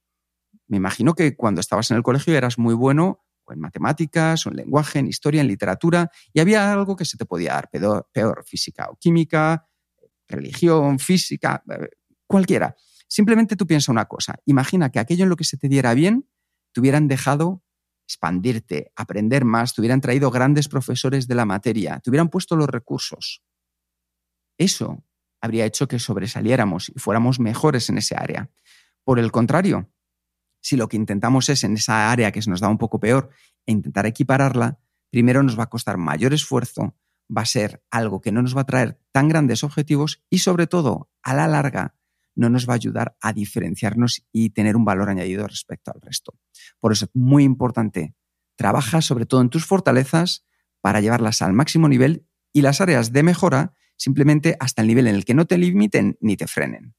Me 0.72 0.78
imagino 0.78 1.12
que 1.12 1.36
cuando 1.36 1.60
estabas 1.60 1.90
en 1.90 1.98
el 1.98 2.02
colegio 2.02 2.34
eras 2.34 2.56
muy 2.56 2.72
bueno 2.72 3.26
en 3.48 3.60
matemáticas, 3.60 4.46
en 4.46 4.56
lenguaje, 4.56 5.00
en 5.00 5.06
historia, 5.06 5.42
en 5.42 5.46
literatura, 5.46 6.10
y 6.32 6.40
había 6.40 6.72
algo 6.72 6.96
que 6.96 7.04
se 7.04 7.18
te 7.18 7.26
podía 7.26 7.52
dar, 7.52 7.68
peor, 7.68 8.08
peor 8.10 8.42
física 8.46 8.88
o 8.90 8.96
química, 8.96 9.68
religión, 10.26 10.98
física, 10.98 11.62
eh, 11.68 11.90
cualquiera. 12.26 12.74
Simplemente 13.06 13.54
tú 13.54 13.66
piensa 13.66 13.92
una 13.92 14.06
cosa, 14.06 14.36
imagina 14.46 14.88
que 14.88 14.98
aquello 14.98 15.24
en 15.24 15.28
lo 15.28 15.36
que 15.36 15.44
se 15.44 15.58
te 15.58 15.68
diera 15.68 15.92
bien, 15.92 16.26
te 16.72 16.80
hubieran 16.80 17.06
dejado 17.06 17.62
expandirte, 18.06 18.92
aprender 18.96 19.44
más, 19.44 19.74
te 19.74 19.82
hubieran 19.82 20.00
traído 20.00 20.30
grandes 20.30 20.68
profesores 20.68 21.28
de 21.28 21.34
la 21.34 21.44
materia, 21.44 22.00
te 22.00 22.08
hubieran 22.08 22.30
puesto 22.30 22.56
los 22.56 22.70
recursos. 22.70 23.42
Eso 24.56 25.04
habría 25.42 25.66
hecho 25.66 25.86
que 25.86 25.98
sobresaliéramos 25.98 26.88
y 26.88 26.98
fuéramos 26.98 27.40
mejores 27.40 27.90
en 27.90 27.98
ese 27.98 28.16
área. 28.16 28.50
Por 29.04 29.18
el 29.18 29.30
contrario, 29.30 29.91
si 30.62 30.76
lo 30.76 30.88
que 30.88 30.96
intentamos 30.96 31.50
es 31.50 31.64
en 31.64 31.74
esa 31.74 32.10
área 32.10 32.32
que 32.32 32.40
se 32.40 32.48
nos 32.48 32.60
da 32.60 32.68
un 32.68 32.78
poco 32.78 33.00
peor 33.00 33.30
e 33.66 33.72
intentar 33.72 34.06
equipararla, 34.06 34.78
primero 35.10 35.42
nos 35.42 35.58
va 35.58 35.64
a 35.64 35.70
costar 35.70 35.98
mayor 35.98 36.32
esfuerzo, 36.32 36.96
va 37.28 37.42
a 37.42 37.46
ser 37.46 37.82
algo 37.90 38.20
que 38.20 38.32
no 38.32 38.40
nos 38.42 38.56
va 38.56 38.62
a 38.62 38.66
traer 38.66 38.98
tan 39.10 39.28
grandes 39.28 39.64
objetivos 39.64 40.22
y 40.30 40.38
sobre 40.38 40.66
todo, 40.66 41.10
a 41.22 41.34
la 41.34 41.48
larga, 41.48 41.96
no 42.34 42.48
nos 42.48 42.66
va 42.66 42.72
a 42.72 42.76
ayudar 42.76 43.16
a 43.20 43.32
diferenciarnos 43.32 44.26
y 44.32 44.50
tener 44.50 44.76
un 44.76 44.84
valor 44.84 45.10
añadido 45.10 45.46
respecto 45.46 45.92
al 45.94 46.00
resto. 46.00 46.38
Por 46.80 46.92
eso 46.92 47.04
es 47.06 47.10
muy 47.12 47.44
importante, 47.44 48.14
trabaja 48.56 49.02
sobre 49.02 49.26
todo 49.26 49.42
en 49.42 49.50
tus 49.50 49.66
fortalezas 49.66 50.46
para 50.80 51.00
llevarlas 51.00 51.42
al 51.42 51.52
máximo 51.52 51.88
nivel 51.88 52.26
y 52.52 52.62
las 52.62 52.80
áreas 52.80 53.12
de 53.12 53.22
mejora 53.22 53.74
simplemente 53.96 54.56
hasta 54.60 54.82
el 54.82 54.88
nivel 54.88 55.06
en 55.06 55.16
el 55.16 55.24
que 55.24 55.34
no 55.34 55.46
te 55.46 55.58
limiten 55.58 56.16
ni 56.20 56.36
te 56.36 56.46
frenen. 56.46 56.94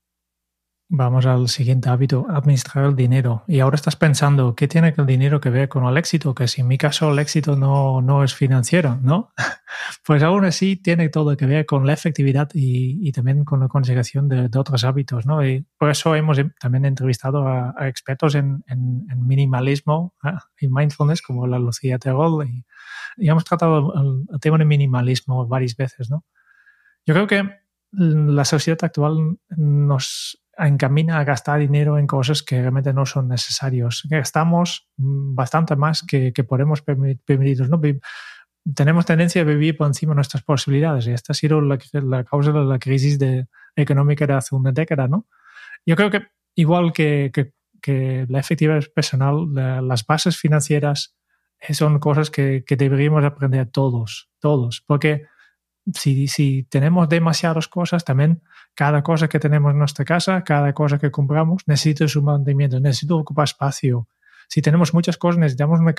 Vamos 0.90 1.26
al 1.26 1.48
siguiente 1.48 1.90
hábito, 1.90 2.28
administrar 2.30 2.86
el 2.86 2.96
dinero. 2.96 3.44
Y 3.48 3.62
ahora 3.62 3.76
estás 3.76 3.96
pensando, 3.96 4.54
¿qué 4.54 4.68
tiene 4.68 4.94
el 4.96 5.06
dinero 5.06 5.40
que 5.40 5.50
ver 5.50 5.70
con 5.70 5.86
el 5.86 5.98
éxito? 5.98 6.36
Que 6.36 6.48
si 6.48 6.62
en 6.62 6.68
mi 6.68 6.78
caso 6.78 7.12
el 7.12 7.20
éxito 7.20 7.56
no, 7.56 8.02
no 8.02 8.24
es 8.24 8.36
financiero, 8.36 9.00
¿no? 9.02 9.34
Pues 10.06 10.22
aún 10.22 10.46
así 10.46 10.76
tiene 10.76 11.10
todo 11.10 11.36
que 11.36 11.46
ver 11.48 11.66
con 11.66 11.88
la 11.88 11.94
efectividad 11.94 12.50
y, 12.54 13.12
también 13.12 13.44
con 13.44 13.60
la 13.60 13.68
consecución 13.68 14.30
de, 14.30 14.50
otros 14.56 14.84
hábitos, 14.84 15.26
¿no? 15.26 15.46
Y 15.46 15.66
por 15.78 15.90
eso 15.90 16.16
hemos 16.16 16.40
también 16.60 16.86
entrevistado 16.86 17.48
a, 17.48 17.74
expertos 17.88 18.36
en, 18.36 18.64
minimalismo 19.18 20.14
¿eh? 20.24 20.32
y 20.60 20.68
mindfulness 20.68 21.22
como 21.22 21.48
la 21.48 21.58
Lucía 21.58 21.98
Tegol 21.98 22.48
y, 22.48 22.66
y 23.18 23.30
hemos 23.30 23.46
tratado 23.46 23.94
el, 23.96 24.26
el 24.32 24.40
tema 24.40 24.58
de 24.60 24.66
minimalismo 24.66 25.48
varias 25.48 25.76
veces, 25.76 26.10
¿no? 26.12 26.24
Yo 27.06 27.14
creo 27.16 27.28
que 27.28 27.50
la 27.92 28.46
sociedad 28.46 28.84
actual 28.84 29.38
nos 29.50 30.43
encamina 30.58 31.20
a 31.20 31.24
gastar 31.24 31.60
dinero 31.60 31.98
en 31.98 32.08
cosas 32.08 32.44
que 32.44 32.62
realmente 32.62 32.94
no 32.94 33.06
son 33.06 33.28
necesarios. 33.28 34.04
Gastamos 34.10 34.88
bastante 34.98 35.76
más 35.76 36.04
que, 36.04 36.32
que 36.34 36.44
podemos 36.44 36.82
permitirnos. 36.82 37.70
¿no? 37.70 37.82
Tenemos 38.76 39.06
tendencia 39.06 39.42
a 39.42 39.46
vivir 39.46 39.76
por 39.76 39.88
encima 39.88 40.12
de 40.12 40.16
nuestras 40.16 40.44
posibilidades 40.44 41.08
y 41.08 41.12
esta 41.12 41.34
ha 41.34 41.36
sido 41.36 41.60
la, 41.62 41.78
causa 42.24 42.52
de 42.52 42.66
la 42.66 42.80
crisis 42.80 43.18
de, 43.20 43.48
económica 43.76 44.28
de 44.28 44.34
hace 44.34 44.56
una 44.56 44.72
década. 44.72 45.08
¿no? 45.08 45.28
Yo 45.86 45.96
creo 45.96 46.12
que 46.12 46.28
igual 46.56 46.94
que, 46.94 47.32
que, 47.34 47.54
la 48.30 48.40
efectividad 48.40 48.82
personal, 48.96 49.54
las 49.54 50.06
bases 50.06 50.38
financieras 50.38 51.18
son 51.72 52.00
cosas 52.00 52.30
que, 52.30 52.64
que 52.66 52.78
deberíamos 52.78 53.26
aprender 53.26 53.68
todos, 53.68 54.30
todos, 54.40 54.84
porque 54.88 55.26
si, 55.94 56.28
si 56.28 56.64
tenemos 56.64 57.10
demasiadas 57.10 57.68
cosas, 57.68 58.06
también 58.06 58.42
cada 58.76 59.04
cosa 59.04 59.28
que 59.28 59.40
tenemos 59.40 59.72
en 59.72 59.80
nuestra 59.80 60.06
casa, 60.06 60.44
cada 60.44 60.74
cosa 60.74 60.98
que 60.98 61.12
compramos, 61.12 61.64
necesita 61.68 62.08
su 62.08 62.22
mantenimiento, 62.22 62.80
necesita 62.80 63.16
ocupar 63.16 63.46
espacio. 63.46 64.08
Si 64.48 64.62
tenemos 64.62 64.94
muchas 64.94 65.18
cosas, 65.18 65.40
necesitamos 65.40 65.80
una, 65.80 65.94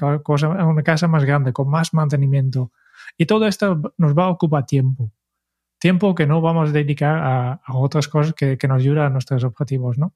casa 0.83 1.09
más 1.09 1.25
grande, 1.25 1.53
con 1.53 1.68
más 1.68 1.92
mantenimiento. 1.92 2.73
Y 3.16 3.27
todo 3.27 3.47
esto 3.47 3.94
nos 3.99 4.16
va 4.16 4.25
a 4.25 4.29
ocupar 4.29 4.66
tiempo. 4.66 5.12
Tiempo 5.79 6.14
que 6.14 6.27
no 6.27 6.40
vamos 6.40 6.70
a 6.70 6.73
dedicar 6.73 7.18
a, 7.18 7.61
otras 7.75 8.09
cosas 8.09 8.35
que, 8.35 8.57
que, 8.57 8.68
nos 8.68 8.81
ayudan 8.81 9.07
a 9.07 9.11
nuestros 9.11 9.44
objetivos, 9.44 9.99
¿no? 9.99 10.14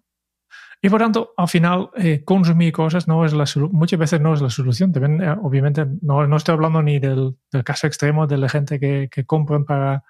Y 0.80 0.88
por 0.90 1.00
tanto, 1.00 1.34
al 1.36 1.48
final, 1.48 1.90
eh, 1.96 2.22
consumir 2.24 2.72
cosas 2.72 3.08
no 3.08 3.24
es 3.24 3.32
la 3.32 3.44
muchas 3.72 3.98
veces 3.98 4.20
no 4.20 4.34
es 4.34 4.40
la 4.40 4.50
solución. 4.50 4.92
También, 4.92 5.20
eh, 5.20 5.36
obviamente, 5.42 5.86
no, 6.02 6.26
no, 6.26 6.36
estoy 6.36 6.54
hablando 6.54 6.82
ni 6.82 7.00
del, 7.00 7.36
del, 7.50 7.64
caso 7.64 7.88
extremo 7.88 8.26
de 8.28 8.38
la 8.38 8.48
gente 8.48 8.78
que, 8.78 9.08
que 9.10 9.26
compran 9.26 9.64
para, 9.64 10.04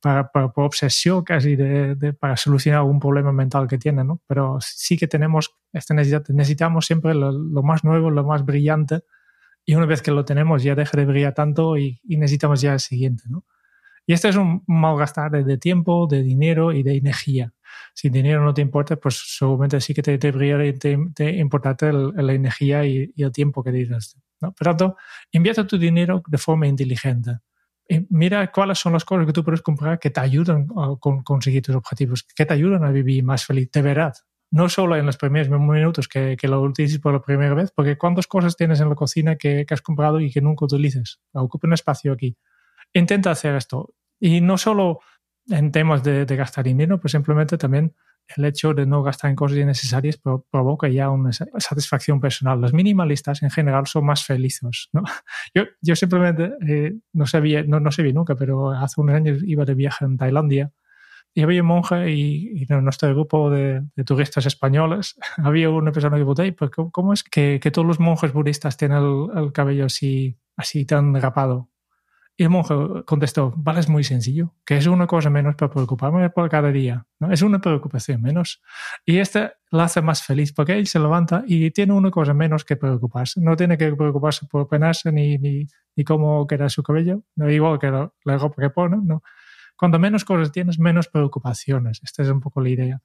para, 0.00 0.30
para, 0.32 0.48
por 0.50 0.64
obsesión 0.64 1.24
casi 1.24 1.56
de, 1.56 1.94
de, 1.94 2.14
para 2.14 2.38
solucionar 2.38 2.80
algún 2.80 3.00
problema 3.00 3.32
mental 3.32 3.68
que 3.68 3.76
tienen, 3.76 4.06
¿no? 4.06 4.22
Pero 4.26 4.58
sí 4.60 4.96
que 4.96 5.08
tenemos 5.08 5.54
esta 5.74 5.92
necesidad, 5.92 6.24
necesitamos 6.28 6.86
siempre 6.86 7.14
lo, 7.14 7.30
lo, 7.30 7.62
más 7.62 7.84
nuevo, 7.84 8.10
lo 8.10 8.24
más 8.24 8.46
brillante, 8.46 9.02
y 9.66 9.74
una 9.74 9.86
vez 9.86 10.00
que 10.00 10.10
lo 10.10 10.24
tenemos 10.24 10.62
ya 10.62 10.74
deja 10.74 10.96
de 10.96 11.04
brillar 11.04 11.34
tanto 11.34 11.76
y, 11.76 12.00
y 12.02 12.16
necesitamos 12.16 12.62
ya 12.62 12.72
el 12.72 12.80
siguiente, 12.80 13.24
¿no? 13.28 13.44
Y 14.06 14.12
esto 14.12 14.28
es 14.28 14.36
un 14.36 14.62
malgastar 14.66 15.30
de 15.44 15.58
tiempo, 15.58 16.06
de 16.06 16.22
dinero 16.22 16.72
y 16.72 16.82
de 16.82 16.96
energía 16.96 17.54
si 17.94 18.08
dinero 18.08 18.44
no 18.44 18.52
te 18.52 18.62
importa, 18.62 18.96
pues 18.96 19.36
seguramente 19.38 19.80
sí 19.80 19.94
que 19.94 20.02
te 20.02 20.18
debería 20.18 20.58
te, 20.78 21.30
importarte 21.36 21.92
la 21.92 22.32
energía 22.32 22.84
y, 22.84 23.12
el 23.16 23.32
tiempo 23.32 23.62
que 23.62 23.72
tienes. 23.72 24.16
¿no? 24.40 24.52
Por 24.52 24.64
tanto, 24.66 24.96
invierte 25.32 25.64
tu 25.64 25.78
dinero 25.78 26.22
de 26.26 26.38
forma 26.38 26.66
inteligente. 26.66 27.38
Y 27.88 28.06
mira 28.10 28.50
cuáles 28.50 28.78
son 28.78 28.94
las 28.94 29.04
cosas 29.04 29.26
que 29.26 29.32
tú 29.32 29.44
puedes 29.44 29.60
comprar 29.60 29.98
que 29.98 30.10
te 30.10 30.20
ayudan 30.20 30.68
a 30.76 30.94
conseguir 30.98 31.62
tus 31.62 31.74
objetivos, 31.74 32.22
que 32.22 32.46
te 32.46 32.54
ayudan 32.54 32.84
a 32.84 32.90
vivir 32.90 33.22
más 33.22 33.44
feliz, 33.44 33.70
de 33.70 33.82
verdad. 33.82 34.14
No 34.50 34.68
solo 34.68 34.96
en 34.96 35.04
los 35.04 35.16
primeros 35.16 35.48
minutos 35.50 36.08
que, 36.08 36.36
que 36.36 36.48
lo 36.48 36.62
utilices 36.62 37.00
por 37.00 37.12
la 37.12 37.20
primera 37.20 37.54
vez, 37.54 37.72
porque 37.74 37.98
cuántas 37.98 38.26
cosas 38.26 38.56
tienes 38.56 38.80
en 38.80 38.88
la 38.88 38.94
cocina 38.94 39.36
que, 39.36 39.66
que 39.66 39.74
has 39.74 39.82
comprado 39.82 40.20
y 40.20 40.30
que 40.30 40.40
nunca 40.40 40.64
utilices. 40.64 41.20
Ocupa 41.32 41.66
un 41.66 41.74
espacio 41.74 42.12
aquí. 42.12 42.36
Intenta 42.92 43.32
hacer 43.32 43.54
esto. 43.56 43.94
Y 44.20 44.40
no 44.40 44.56
solo 44.56 45.00
en 45.48 45.72
temas 45.72 46.02
de, 46.02 46.24
gastar 46.24 46.64
dinero, 46.64 47.00
pues 47.00 47.12
simplemente 47.12 47.58
también 47.58 47.94
el 48.36 48.44
hecho 48.46 48.72
de 48.72 48.86
no 48.86 49.02
gastar 49.02 49.30
en 49.30 49.36
cosas 49.36 49.58
innecesarias 49.58 50.18
provoca 50.50 50.88
ya 50.88 51.10
una 51.10 51.30
satisfacción 51.32 52.20
personal. 52.20 52.60
Los 52.60 52.72
minimalistas 52.72 53.42
en 53.42 53.50
general 53.50 53.86
son 53.86 54.06
más 54.06 54.24
felices. 54.24 54.88
¿no? 54.92 55.02
Yo, 55.54 55.64
yo 55.82 55.94
simplemente 55.94 56.52
eh, 56.66 56.94
no, 57.12 57.26
sabía, 57.26 57.62
no, 57.64 57.80
no 57.80 57.92
sabía 57.92 58.12
nunca, 58.12 58.34
pero 58.34 58.70
hace 58.70 59.00
unos 59.00 59.14
años 59.14 59.42
iba 59.44 59.64
de 59.64 59.74
viaje 59.74 60.04
en 60.04 60.16
Tailandia 60.16 60.72
y 61.34 61.42
había 61.42 61.62
un 61.62 61.68
monje 61.68 62.12
y, 62.12 62.64
en 62.68 62.84
nuestro 62.84 63.10
grupo 63.10 63.50
de, 63.50 63.82
turistas 64.06 64.46
españoles 64.46 65.16
había 65.36 65.68
una 65.68 65.92
persona 65.92 66.16
que 66.16 66.24
preguntó, 66.24 66.56
pues, 66.56 66.70
¿cómo 66.92 67.12
es 67.12 67.24
que, 67.24 67.58
que, 67.60 67.70
todos 67.70 67.86
los 67.86 68.00
monjes 68.00 68.32
budistas 68.32 68.76
tienen 68.76 68.98
el, 68.98 69.26
el 69.36 69.52
cabello 69.52 69.86
así, 69.86 70.38
así 70.56 70.86
tan 70.86 71.14
rapado? 71.20 71.68
Y 72.36 72.42
el 72.42 72.50
monje 72.50 72.74
contestó, 73.06 73.54
vale, 73.56 73.78
es 73.78 73.88
muy 73.88 74.02
sencillo, 74.02 74.54
que 74.64 74.76
es 74.76 74.88
una 74.88 75.06
cosa 75.06 75.30
menos 75.30 75.54
para 75.54 75.70
preocuparme 75.70 76.28
por 76.30 76.50
cada 76.50 76.72
día, 76.72 77.06
¿no? 77.20 77.30
Es 77.30 77.42
una 77.42 77.60
preocupación 77.60 78.22
menos. 78.22 78.60
Y 79.04 79.18
este 79.18 79.52
la 79.70 79.84
hace 79.84 80.02
más 80.02 80.22
feliz 80.24 80.52
porque 80.52 80.72
él 80.72 80.88
se 80.88 80.98
levanta 80.98 81.44
y 81.46 81.70
tiene 81.70 81.92
una 81.92 82.10
cosa 82.10 82.34
menos 82.34 82.64
que 82.64 82.74
preocuparse. 82.74 83.40
No 83.40 83.54
tiene 83.54 83.78
que 83.78 83.94
preocuparse 83.94 84.46
por 84.46 84.66
penarse 84.66 85.12
ni, 85.12 85.38
ni, 85.38 85.68
ni 85.94 86.04
cómo 86.04 86.44
queda 86.48 86.68
su 86.68 86.82
cabello, 86.82 87.22
no 87.36 87.48
igual 87.48 87.78
que 87.78 87.90
la, 87.90 88.10
ropa 88.38 88.62
que 88.62 88.70
pone, 88.70 88.96
¿no? 89.00 89.22
Cuando 89.76 90.00
menos 90.00 90.24
cosas 90.24 90.50
tienes, 90.50 90.80
menos 90.80 91.06
preocupaciones. 91.06 92.00
Esta 92.02 92.22
es 92.24 92.30
un 92.30 92.40
poco 92.40 92.60
la 92.60 92.68
idea. 92.68 93.02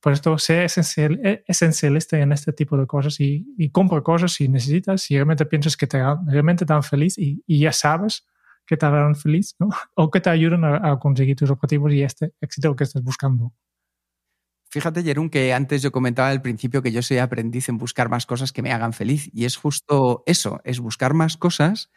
Por 0.00 0.12
esto, 0.12 0.38
sé 0.38 0.64
esencial, 0.64 1.18
e, 1.24 1.42
esencialista 1.48 2.16
en 2.16 2.30
este 2.30 2.52
tipo 2.52 2.76
de 2.76 2.86
cosas 2.86 3.18
y, 3.18 3.44
y 3.58 3.70
compra 3.70 4.02
cosas 4.02 4.32
si 4.34 4.48
necesitas, 4.48 5.02
si 5.02 5.16
realmente 5.16 5.46
piensas 5.46 5.76
que 5.76 5.88
te 5.88 6.00
realmente 6.26 6.64
tan 6.64 6.84
feliz 6.84 7.18
y, 7.18 7.42
y 7.44 7.60
ya 7.60 7.72
sabes 7.72 8.24
que 8.68 8.76
te 8.76 8.86
harán 8.86 9.16
feliz, 9.16 9.56
¿no? 9.58 9.68
O 9.94 10.10
que 10.10 10.20
te 10.20 10.30
ayuden 10.30 10.64
a, 10.64 10.98
conseguir 11.00 11.34
tus 11.34 11.50
objetivos 11.50 11.92
y 11.92 12.02
este 12.02 12.32
éxito 12.40 12.76
que 12.76 12.84
estás 12.84 13.02
buscando. 13.02 13.52
Fíjate, 14.70 15.02
Jerón, 15.02 15.30
que 15.30 15.54
antes 15.54 15.80
yo 15.80 15.90
comentaba 15.90 16.28
al 16.28 16.42
principio 16.42 16.82
que 16.82 16.92
yo 16.92 17.00
soy 17.00 17.18
aprendiz 17.18 17.70
en 17.70 17.78
buscar 17.78 18.10
más 18.10 18.26
cosas 18.26 18.52
que 18.52 18.60
me 18.60 18.70
hagan 18.70 18.92
feliz. 18.92 19.30
Y 19.32 19.46
es 19.46 19.56
justo 19.56 20.22
eso, 20.26 20.60
es 20.62 20.78
buscar 20.78 21.14
más 21.14 21.38
cosas 21.38 21.90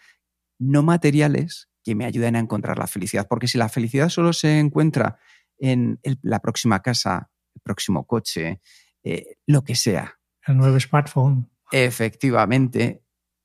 no 0.58 0.82
materiales 0.82 1.70
que 1.84 1.96
me 1.96 2.06
ayuden 2.06 2.38
a 2.38 2.40
encontrar 2.40 2.80
la 2.80 2.88
felicidad. 2.88 3.28
Porque 3.28 3.50
si 3.50 3.58
la 3.58 3.68
felicidad 3.68 4.08
solo 4.08 4.32
se 4.32 4.58
encuentra 4.58 5.18
en 5.58 6.00
la 6.22 6.40
próxima 6.40 6.82
casa, 6.82 7.30
el 7.54 7.62
próximo 7.62 8.08
coche, 8.08 8.62
eh, 9.04 9.36
lo 9.48 9.64
que 9.64 9.76
sea. 9.76 10.18
El 10.48 10.58
nuevo 10.58 10.80
smartphone. 10.80 11.50
Efectivamente, 11.72 13.01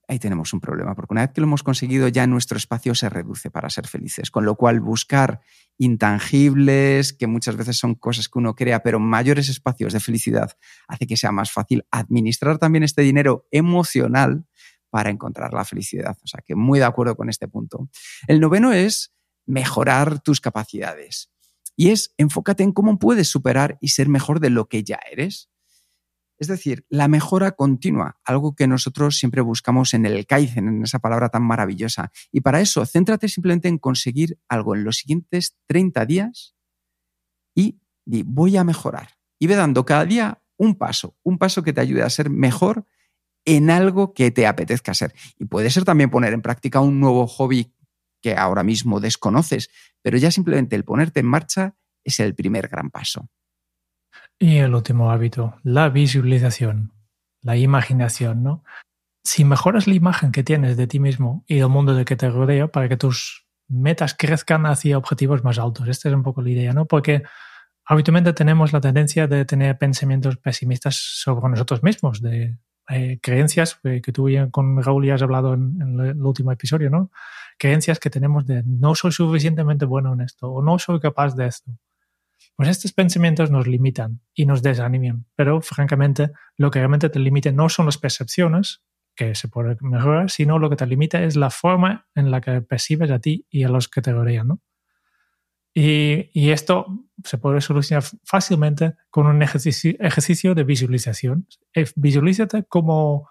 ahí 0.08 0.18
tenemos 0.18 0.52
un 0.52 0.60
problema, 0.60 0.94
porque 0.94 1.14
una 1.14 1.22
vez 1.22 1.32
que 1.32 1.40
lo 1.40 1.46
hemos 1.46 1.62
conseguido 1.62 2.08
ya 2.08 2.26
nuestro 2.26 2.56
espacio 2.56 2.94
se 2.94 3.08
reduce 3.08 3.50
para 3.50 3.70
ser 3.70 3.86
felices, 3.86 4.30
con 4.30 4.44
lo 4.44 4.54
cual 4.56 4.80
buscar 4.80 5.40
intangibles, 5.78 7.12
que 7.12 7.26
muchas 7.26 7.56
veces 7.56 7.76
son 7.76 7.94
cosas 7.94 8.28
que 8.28 8.38
uno 8.38 8.54
crea, 8.54 8.82
pero 8.82 9.00
mayores 9.00 9.48
espacios 9.48 9.92
de 9.92 10.00
felicidad, 10.00 10.52
hace 10.88 11.06
que 11.06 11.16
sea 11.16 11.32
más 11.32 11.50
fácil 11.50 11.84
administrar 11.90 12.58
también 12.58 12.84
este 12.84 13.02
dinero 13.02 13.46
emocional 13.50 14.46
para 14.90 15.10
encontrar 15.10 15.52
la 15.52 15.64
felicidad. 15.64 16.16
O 16.22 16.26
sea 16.26 16.40
que 16.44 16.54
muy 16.54 16.78
de 16.78 16.84
acuerdo 16.84 17.16
con 17.16 17.28
este 17.28 17.48
punto. 17.48 17.88
El 18.28 18.40
noveno 18.40 18.72
es 18.72 19.12
mejorar 19.44 20.20
tus 20.20 20.40
capacidades. 20.40 21.30
Y 21.76 21.90
es 21.90 22.14
enfócate 22.16 22.62
en 22.62 22.72
cómo 22.72 22.98
puedes 22.98 23.28
superar 23.28 23.76
y 23.80 23.88
ser 23.88 24.08
mejor 24.08 24.40
de 24.40 24.50
lo 24.50 24.68
que 24.68 24.82
ya 24.82 24.98
eres. 25.10 25.50
Es 26.38 26.48
decir, 26.48 26.84
la 26.88 27.08
mejora 27.08 27.52
continua, 27.52 28.18
algo 28.24 28.54
que 28.54 28.66
nosotros 28.66 29.18
siempre 29.18 29.40
buscamos 29.40 29.94
en 29.94 30.04
el 30.04 30.26
Kaizen, 30.26 30.68
en 30.68 30.82
esa 30.82 30.98
palabra 30.98 31.30
tan 31.30 31.42
maravillosa. 31.42 32.12
Y 32.30 32.42
para 32.42 32.60
eso, 32.60 32.84
céntrate 32.84 33.28
simplemente 33.28 33.68
en 33.68 33.78
conseguir 33.78 34.38
algo 34.48 34.74
en 34.74 34.84
los 34.84 34.96
siguientes 34.96 35.56
30 35.66 36.04
días 36.04 36.54
y 37.54 37.80
di, 38.04 38.22
voy 38.22 38.56
a 38.56 38.64
mejorar. 38.64 39.16
Y 39.38 39.46
ve 39.46 39.56
dando 39.56 39.84
cada 39.86 40.04
día 40.04 40.42
un 40.58 40.74
paso, 40.74 41.16
un 41.22 41.38
paso 41.38 41.62
que 41.62 41.72
te 41.72 41.80
ayude 41.80 42.02
a 42.02 42.10
ser 42.10 42.30
mejor 42.30 42.86
en 43.44 43.70
algo 43.70 44.12
que 44.12 44.30
te 44.30 44.46
apetezca 44.46 44.92
ser. 44.92 45.14
Y 45.38 45.46
puede 45.46 45.70
ser 45.70 45.84
también 45.84 46.10
poner 46.10 46.32
en 46.32 46.42
práctica 46.42 46.80
un 46.80 47.00
nuevo 47.00 47.26
hobby 47.26 47.72
que 48.20 48.34
ahora 48.34 48.62
mismo 48.62 49.00
desconoces, 49.00 49.70
pero 50.02 50.18
ya 50.18 50.30
simplemente 50.30 50.76
el 50.76 50.84
ponerte 50.84 51.20
en 51.20 51.26
marcha 51.26 51.76
es 52.04 52.20
el 52.20 52.34
primer 52.34 52.68
gran 52.68 52.90
paso. 52.90 53.30
Y 54.38 54.58
el 54.58 54.74
último 54.74 55.10
hábito, 55.10 55.56
la 55.62 55.88
visualización, 55.88 56.92
la 57.42 57.56
imaginación, 57.56 58.42
¿no? 58.42 58.64
si 59.26 59.44
mejoras 59.44 59.88
la 59.88 59.94
imagen 59.94 60.30
que 60.30 60.44
tienes 60.44 60.76
de 60.76 60.86
ti 60.86 61.00
mismo 61.00 61.44
y 61.48 61.56
del 61.56 61.68
mundo 61.68 61.94
de 61.94 62.04
que 62.04 62.14
te 62.14 62.30
rodea 62.30 62.68
para 62.68 62.88
que 62.88 62.96
tus 62.96 63.44
metas 63.68 64.14
crezcan 64.14 64.66
hacia 64.66 64.96
objetivos 64.96 65.42
más 65.42 65.58
altos. 65.58 65.88
Esta 65.88 66.08
es 66.08 66.14
un 66.14 66.22
poco 66.22 66.42
la 66.42 66.50
idea, 66.50 66.72
¿no? 66.72 66.86
Porque 66.86 67.24
habitualmente 67.84 68.32
tenemos 68.34 68.72
la 68.72 68.80
tendencia 68.80 69.26
de 69.26 69.44
tener 69.44 69.76
pensamientos 69.78 70.36
pesimistas 70.36 70.94
sobre 70.94 71.48
nosotros 71.48 71.82
mismos, 71.82 72.22
de 72.22 72.56
eh, 72.88 73.18
creencias 73.20 73.80
eh, 73.82 74.00
que 74.00 74.12
tú 74.12 74.30
ya 74.30 74.48
con 74.48 74.80
Raúl 74.80 75.04
ya 75.04 75.14
has 75.14 75.22
hablado 75.22 75.54
en, 75.54 75.82
en, 75.82 76.00
el 76.00 76.22
último 76.22 76.52
episodio, 76.52 76.88
¿no? 76.88 77.10
Creencias 77.58 77.98
que 77.98 78.10
tenemos 78.10 78.46
de 78.46 78.62
no 78.64 78.94
soy 78.94 79.10
suficientemente 79.10 79.86
bueno 79.86 80.12
en 80.12 80.20
esto 80.20 80.52
o 80.52 80.62
no 80.62 80.78
soy 80.78 81.00
capaz 81.00 81.34
de 81.34 81.48
esto. 81.48 81.72
Pues 82.56 82.70
estos 82.70 82.92
pensamientos 82.92 83.50
nos 83.50 83.66
limitan 83.66 84.20
y 84.34 84.46
nos 84.46 84.62
desaniman, 84.62 85.26
pero 85.34 85.60
francamente 85.60 86.32
lo 86.56 86.70
que 86.70 86.78
realmente 86.78 87.10
te 87.10 87.18
limita 87.18 87.52
no 87.52 87.68
son 87.68 87.86
las 87.86 87.98
percepciones, 87.98 88.82
que 89.16 89.34
se 89.34 89.48
puede 89.48 89.76
mejorar, 89.80 90.30
sino 90.30 90.58
lo 90.58 90.70
que 90.70 90.76
te 90.76 90.86
limita 90.86 91.22
es 91.22 91.36
la 91.36 91.50
forma 91.50 92.06
en 92.14 92.30
la 92.30 92.40
que 92.40 92.60
percibes 92.60 93.10
a 93.10 93.18
ti 93.18 93.46
y 93.50 93.64
a 93.64 93.68
los 93.68 93.88
que 93.88 94.02
te 94.02 94.12
rodean. 94.12 94.60
y, 95.74 96.50
esto 96.50 96.86
se 97.24 97.38
puede 97.38 97.60
solucionar 97.60 98.04
fácilmente 98.24 98.94
con 99.10 99.26
un 99.26 99.42
ejercicio, 99.42 99.94
ejercicio 100.00 100.54
de 100.54 100.64
visualización. 100.64 101.46
Eh, 101.74 101.86
visualízate 101.96 102.64
como, 102.64 103.28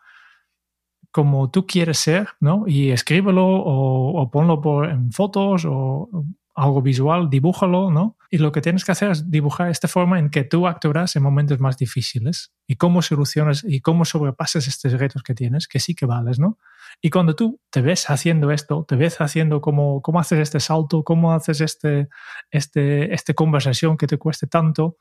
como 1.12 1.50
tú 1.50 1.65
quieres 1.65 2.00
ser, 2.00 2.30
¿no? 2.39 2.65
Y 2.68 2.91
escríbelo 2.91 3.46
o, 3.48 4.22
o 4.22 4.32
ponlo 4.32 4.62
por, 4.62 4.89
en 4.89 5.12
fotos 5.12 5.65
o 5.65 6.10
algo 6.56 6.82
visual, 6.82 7.30
dibújalo, 7.30 7.91
¿no? 7.91 8.18
Y 8.32 8.38
lo 8.38 8.52
que 8.52 8.62
tienes 8.62 8.86
que 8.86 8.94
hacer 8.94 9.12
es 9.12 9.30
dibujar 9.30 9.70
esta 9.70 9.88
forma 9.88 10.18
en 10.20 10.30
que 10.30 10.44
tú 10.44 10.68
actuarás 10.68 11.15
en 11.15 11.24
momentos 11.24 11.60
más 11.60 11.78
difíciles 11.78 12.54
y 12.65 12.76
cómo 12.78 13.02
solucionas 13.02 13.63
y 13.68 13.82
cómo 13.82 14.06
sobrepasas 14.06 14.68
estos 14.68 14.94
retos 14.94 15.22
que 15.22 15.36
tienes, 15.36 15.68
que 15.68 15.80
sí 15.80 15.94
que 15.94 16.06
vales, 16.06 16.39
¿no? 16.39 16.58
Y 17.02 17.10
cuando 17.10 17.36
tú 17.36 17.60
te 17.70 17.82
ves 17.82 18.10
haciendo 18.10 18.52
esto, 18.52 18.86
te 18.88 18.96
ves 18.96 19.20
haciendo 19.20 19.60
cómo, 19.60 20.02
cómo 20.02 20.20
haces 20.20 20.39
este 20.39 20.62
salto, 20.62 21.04
cómo 21.04 21.34
haces 21.34 21.60
este, 21.60 22.08
este, 22.52 23.13
esta 23.13 23.34
conversación 23.34 23.98
que 23.98 24.08
te 24.08 24.18
cueste 24.18 24.48
tanto, 24.48 24.98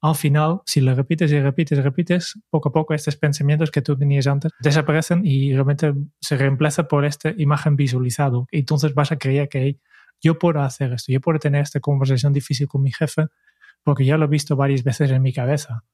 al 0.00 0.16
final, 0.16 0.62
si 0.66 0.80
lo 0.80 0.94
repites 0.96 1.30
y 1.30 1.40
repites 1.40 1.78
y 1.78 1.80
repites, 1.80 2.34
poco 2.50 2.70
a 2.70 2.72
poco 2.72 2.92
estos 2.92 3.16
pensamientos 3.16 3.70
que 3.70 3.82
tú 3.82 3.96
tenías 3.96 4.26
antes 4.26 4.50
desaparecen 4.58 5.24
y 5.24 5.52
realmente 5.52 5.94
se 6.20 6.36
reemplaza 6.36 6.88
por 6.88 7.04
esta 7.04 7.32
imagen 7.36 7.76
visualizado. 7.76 8.48
Y 8.50 8.60
entonces 8.60 8.94
vas 8.94 9.12
a 9.12 9.16
creer 9.16 9.48
que 9.48 9.58
hay 9.58 9.80
yo 10.22 10.38
puedo 10.38 10.60
hacer 10.60 10.92
esto, 10.92 11.12
yo 11.12 11.20
puedo 11.20 11.38
tener 11.38 11.62
esta 11.62 11.80
conversación 11.80 12.32
difícil 12.32 12.68
con 12.68 12.82
mi 12.82 12.92
jefe 12.92 13.26
porque 13.82 14.04
ya 14.04 14.16
lo 14.16 14.26
he 14.26 14.28
visto 14.28 14.56
varias 14.56 14.84
veces 14.84 15.10
en 15.10 15.22
mi 15.22 15.32
cabeza. 15.32 15.84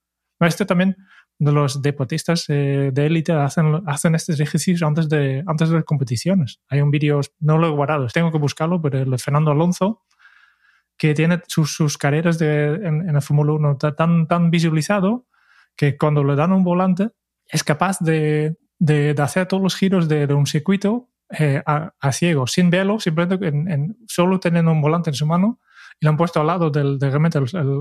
Esto 0.40 0.66
también 0.66 0.96
los 1.38 1.82
deportistas 1.82 2.46
eh, 2.48 2.90
de 2.92 3.06
élite 3.06 3.32
hacen, 3.32 3.82
hacen 3.86 4.14
estos 4.14 4.38
ejercicios 4.40 4.82
antes 4.86 5.08
de, 5.08 5.42
antes 5.46 5.68
de 5.68 5.76
las 5.76 5.84
competiciones. 5.84 6.60
Hay 6.68 6.80
un 6.80 6.90
vídeo, 6.90 7.20
no 7.40 7.58
lo 7.58 7.68
he 7.68 7.70
guardado, 7.70 8.06
tengo 8.08 8.30
que 8.30 8.38
buscarlo, 8.38 8.80
pero 8.80 8.98
el 8.98 9.18
Fernando 9.18 9.50
Alonso, 9.50 10.04
que 10.96 11.14
tiene 11.14 11.40
sus, 11.46 11.74
sus 11.74 11.96
carreras 11.96 12.38
de, 12.38 12.74
en, 12.74 13.08
en 13.08 13.14
el 13.14 13.22
Fórmula 13.22 13.52
1 13.52 13.78
tan, 13.78 14.26
tan 14.26 14.50
visualizado 14.50 15.26
que 15.76 15.96
cuando 15.96 16.24
le 16.24 16.34
dan 16.34 16.52
un 16.52 16.64
volante 16.64 17.10
es 17.46 17.62
capaz 17.62 17.98
de, 18.00 18.58
de, 18.78 19.14
de 19.14 19.22
hacer 19.22 19.46
todos 19.46 19.62
los 19.62 19.76
giros 19.76 20.08
de, 20.08 20.26
de 20.26 20.34
un 20.34 20.46
circuito 20.46 21.08
eh, 21.30 21.62
a, 21.66 22.12
ciego, 22.12 22.46
sin 22.46 22.70
verlo, 22.70 22.98
simplemente 23.00 23.46
en, 23.48 23.70
en, 23.70 23.96
solo 24.06 24.40
teniendo 24.40 24.72
un 24.72 24.80
volante 24.80 25.10
en 25.10 25.14
su 25.14 25.26
mano 25.26 25.60
y 26.00 26.06
lo 26.06 26.10
han 26.10 26.16
puesto 26.16 26.40
al 26.40 26.46
lado 26.46 26.70
del, 26.70 26.98
de 26.98 27.10
realmente 27.10 27.38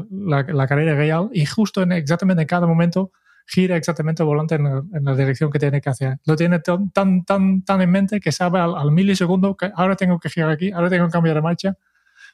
la, 0.09 0.43
la, 0.43 0.67
carrera 0.67 0.95
real 0.95 1.29
y 1.31 1.45
justo 1.45 1.81
en 1.81 1.93
exactamente 1.93 2.41
en 2.41 2.47
cada 2.47 2.67
momento 2.67 3.11
gira 3.45 3.77
exactamente 3.77 4.21
el 4.23 4.27
volante 4.27 4.55
en, 4.55 4.65
en, 4.65 5.05
la 5.05 5.15
dirección 5.15 5.49
que 5.49 5.59
tiene 5.59 5.79
que 5.79 5.89
hacer. 5.89 6.17
Lo 6.25 6.35
tiene 6.35 6.59
tan, 6.59 6.91
tan, 6.91 7.23
tan, 7.23 7.63
tan 7.63 7.81
en 7.81 7.89
mente 7.89 8.19
que 8.19 8.33
sabe 8.33 8.59
al, 8.59 8.75
al, 8.75 8.91
milisegundo 8.91 9.55
que 9.55 9.71
ahora 9.73 9.95
tengo 9.95 10.19
que 10.19 10.29
girar 10.29 10.49
aquí, 10.49 10.71
ahora 10.71 10.89
tengo 10.89 11.05
que 11.05 11.11
cambiar 11.11 11.35
de 11.35 11.41
marcha, 11.41 11.77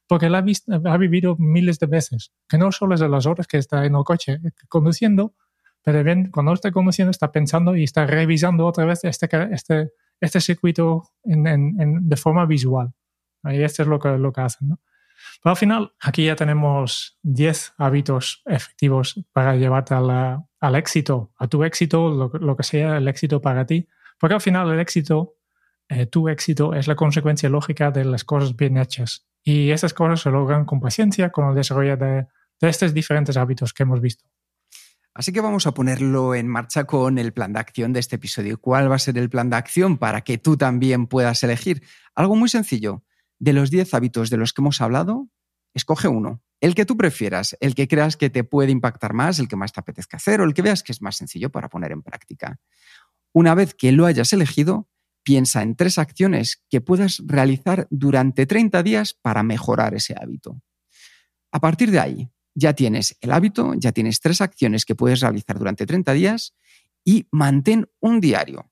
porque 0.07 0.29
la 0.29 0.39
ha, 0.39 0.41
visto, 0.41 0.73
ha 0.83 0.97
vivido 0.97 1.35
miles 1.37 1.79
de 1.79 1.87
veces, 1.87 2.31
que 2.49 2.57
no 2.57 2.71
solo 2.71 2.95
es 2.95 3.01
de 3.01 3.09
las 3.09 3.25
horas 3.25 3.47
que 3.47 3.57
está 3.57 3.85
en 3.85 3.95
el 3.95 4.03
coche 4.03 4.39
conduciendo, 4.67 5.35
pero 5.83 6.03
bien, 6.03 6.31
cuando 6.31 6.53
está 6.53 6.71
conduciendo 6.71 7.11
está 7.11 7.31
pensando 7.31 7.75
y 7.75 7.83
está 7.83 8.05
revisando 8.07 8.65
otra 8.65 8.85
vez 8.85 9.03
este, 9.03 9.29
este, 9.51 9.91
este 10.23 10.39
circuito 10.39 11.09
en, 11.23 11.45
en, 11.47 12.09
de 12.09 12.15
forma 12.15 12.45
visual. 12.45 12.93
Y 13.43 13.61
esto 13.61 13.81
es 13.81 13.87
lo 13.89 13.99
que, 13.99 14.17
lo 14.17 14.31
que 14.31 14.41
hacen. 14.41 14.69
¿no? 14.69 14.79
Pero 15.41 15.51
al 15.51 15.57
final, 15.57 15.93
aquí 15.99 16.25
ya 16.25 16.35
tenemos 16.35 17.19
10 17.23 17.73
hábitos 17.77 18.41
efectivos 18.45 19.21
para 19.33 19.55
llevarte 19.55 19.93
a 19.93 20.43
al 20.59 20.75
éxito, 20.75 21.33
a 21.37 21.47
tu 21.47 21.65
éxito, 21.65 22.09
lo, 22.09 22.31
lo, 22.39 22.55
que 22.55 22.63
sea 22.63 22.95
el 22.95 23.07
éxito 23.09 23.41
para 23.41 23.65
ti. 23.65 23.85
Porque 24.17 24.35
al 24.35 24.41
final 24.41 24.71
el 24.71 24.79
éxito, 24.79 25.35
eh, 25.89 26.05
tu 26.05 26.29
éxito, 26.29 26.73
es 26.73 26.87
la 26.87 26.95
consecuencia 26.95 27.49
lógica 27.49 27.91
de 27.91 28.05
las 28.05 28.23
cosas 28.23 28.55
bien 28.55 28.77
hechas. 28.77 29.27
Y 29.43 29.71
esas 29.71 29.93
cosas 29.93 30.21
se 30.21 30.31
logran 30.31 30.63
con 30.63 30.79
paciencia, 30.79 31.31
con 31.31 31.49
el 31.49 31.55
desarrollo 31.55 31.97
de, 31.97 32.27
de 32.61 32.69
estos 32.69 32.93
diferentes 32.93 33.35
hábitos 33.35 33.73
que 33.73 33.83
hemos 33.83 33.99
visto. 33.99 34.23
Así 35.15 35.31
que 35.31 35.41
vamos 35.41 35.67
a 35.67 35.73
ponerlo 35.73 36.33
en 36.33 36.47
marcha 36.47 36.85
con 36.85 37.19
el 37.19 37.33
plan 37.33 37.53
de 37.53 37.59
acción 37.59 37.93
de 37.93 37.99
este 37.99 38.15
episodio. 38.15 38.59
¿Cuál 38.59 38.89
va 38.89 38.95
a 38.95 38.99
ser 38.99 39.17
el 39.17 39.29
plan 39.29 39.49
de 39.49 39.57
acción 39.57 39.97
para 39.97 40.21
que 40.21 40.39
tú 40.39 40.57
también 40.57 41.05
puedas 41.05 41.43
elegir? 41.43 41.83
Algo 42.15 42.35
muy 42.35 42.49
sencillo. 42.49 43.03
De 43.37 43.53
los 43.53 43.69
10 43.69 43.93
hábitos 43.93 44.31
de 44.31 44.37
los 44.37 44.53
que 44.53 44.61
hemos 44.61 44.81
hablado, 44.81 45.29
escoge 45.75 46.07
uno. 46.07 46.41
El 46.61 46.73
que 46.73 46.85
tú 46.85 46.97
prefieras, 46.97 47.55
el 47.59 47.75
que 47.75 47.87
creas 47.87 48.17
que 48.17 48.31
te 48.31 48.43
puede 48.43 48.71
impactar 48.71 49.13
más, 49.13 49.37
el 49.37 49.47
que 49.47 49.55
más 49.55 49.71
te 49.71 49.81
apetezca 49.81 50.17
hacer 50.17 50.41
o 50.41 50.45
el 50.45 50.53
que 50.53 50.61
veas 50.61 50.81
que 50.81 50.91
es 50.91 51.01
más 51.01 51.17
sencillo 51.17 51.51
para 51.51 51.69
poner 51.69 51.91
en 51.91 52.01
práctica. 52.01 52.59
Una 53.33 53.53
vez 53.53 53.75
que 53.75 53.91
lo 53.91 54.05
hayas 54.05 54.33
elegido, 54.33 54.89
piensa 55.23 55.61
en 55.61 55.75
tres 55.75 55.97
acciones 55.97 56.63
que 56.69 56.81
puedas 56.81 57.21
realizar 57.25 57.87
durante 57.91 58.45
30 58.45 58.81
días 58.81 59.13
para 59.13 59.43
mejorar 59.43 59.93
ese 59.93 60.15
hábito. 60.19 60.61
A 61.51 61.59
partir 61.59 61.91
de 61.91 61.99
ahí, 61.99 62.31
ya 62.55 62.73
tienes 62.73 63.17
el 63.21 63.31
hábito, 63.31 63.73
ya 63.75 63.91
tienes 63.91 64.19
tres 64.19 64.41
acciones 64.41 64.85
que 64.85 64.95
puedes 64.95 65.21
realizar 65.21 65.57
durante 65.57 65.85
30 65.85 66.13
días 66.13 66.55
y 67.03 67.27
mantén 67.31 67.89
un 67.99 68.19
diario. 68.19 68.71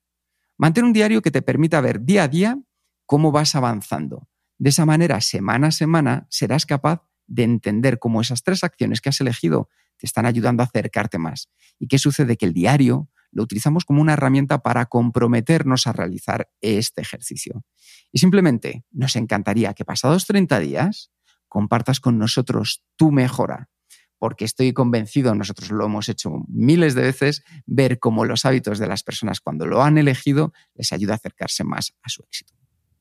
Mantén 0.58 0.86
un 0.86 0.94
diario 0.94 1.22
que 1.22 1.32
te 1.32 1.42
permita 1.42 1.82
ver 1.82 2.02
día 2.02 2.24
a 2.24 2.28
día 2.28 2.60
cómo 3.06 3.32
vas 3.32 3.56
avanzando. 3.56 4.30
De 4.58 4.70
esa 4.70 4.86
manera, 4.86 5.20
semana 5.22 5.68
a 5.68 5.72
semana, 5.72 6.28
serás 6.30 6.66
capaz 6.66 7.04
de 7.26 7.44
entender 7.44 7.98
cómo 7.98 8.22
esas 8.22 8.44
tres 8.44 8.64
acciones 8.64 9.02
que 9.02 9.10
has 9.10 9.20
elegido 9.22 9.70
te 9.98 10.06
están 10.06 10.26
ayudando 10.26 10.62
a 10.64 10.68
acercarte 10.68 11.18
más. 11.18 11.50
¿Y 11.80 11.88
qué 11.88 11.98
sucede? 11.98 12.38
Que 12.38 12.46
el 12.46 12.54
diario 12.54 13.10
lo 13.32 13.44
utilizamos 13.44 13.86
como 13.86 14.02
una 14.02 14.14
herramienta 14.14 14.62
para 14.62 14.86
comprometernos 14.86 15.88
a 15.88 15.94
realizar 15.94 16.50
este 16.60 17.02
ejercicio. 17.02 17.64
Y 18.12 18.20
simplemente 18.20 18.84
nos 18.92 19.16
encantaría 19.16 19.74
que 19.74 19.86
pasados 19.86 20.28
30 20.28 20.60
días 20.60 21.12
compartas 21.52 22.00
con 22.00 22.18
nosotros 22.18 22.82
tu 22.96 23.12
mejora, 23.12 23.70
porque 24.18 24.46
estoy 24.46 24.72
convencido, 24.72 25.36
nosotros 25.36 25.70
lo 25.70 25.86
hemos 25.86 26.08
hecho 26.08 26.46
miles 26.48 26.96
de 26.96 27.02
veces, 27.02 27.44
ver 27.66 28.00
cómo 28.00 28.24
los 28.24 28.46
hábitos 28.46 28.80
de 28.80 28.88
las 28.88 29.04
personas 29.04 29.42
cuando 29.42 29.66
lo 29.66 29.84
han 29.84 29.98
elegido 29.98 30.54
les 30.76 30.94
ayuda 30.94 31.14
a 31.14 31.16
acercarse 31.18 31.66
más 31.66 31.94
a 32.04 32.10
su 32.10 32.24
éxito. 32.24 32.54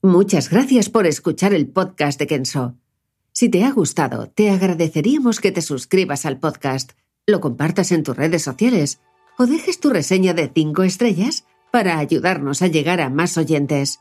Muchas 0.02 0.50
gracias 0.50 0.88
por 0.88 1.06
escuchar 1.06 1.54
el 1.54 1.68
podcast 1.68 2.18
de 2.18 2.26
Kenso. 2.26 2.76
Si 3.30 3.48
te 3.48 3.64
ha 3.64 3.70
gustado, 3.70 4.28
te 4.28 4.50
agradeceríamos 4.50 5.38
que 5.38 5.52
te 5.52 5.62
suscribas 5.62 6.26
al 6.26 6.40
podcast, 6.40 6.92
lo 7.28 7.40
compartas 7.40 7.92
en 7.92 8.02
tus 8.02 8.16
redes 8.16 8.42
sociales 8.42 9.00
o 9.38 9.46
dejes 9.46 9.78
tu 9.78 9.90
reseña 9.90 10.34
de 10.34 10.50
5 10.52 10.82
estrellas 10.82 11.44
para 11.70 11.98
ayudarnos 11.98 12.62
a 12.62 12.66
llegar 12.66 13.00
a 13.00 13.10
más 13.10 13.38
oyentes. 13.38 14.00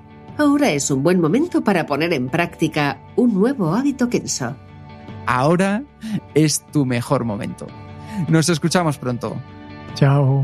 Ahora 0.41 0.71
es 0.71 0.89
un 0.89 1.03
buen 1.03 1.21
momento 1.21 1.63
para 1.63 1.85
poner 1.85 2.13
en 2.13 2.27
práctica 2.27 2.97
un 3.15 3.31
nuevo 3.31 3.75
hábito 3.75 4.09
Kenso. 4.09 4.55
Ahora 5.27 5.83
es 6.33 6.65
tu 6.71 6.83
mejor 6.83 7.25
momento. 7.25 7.67
Nos 8.27 8.49
escuchamos 8.49 8.97
pronto. 8.97 9.35
Chao. 9.93 10.43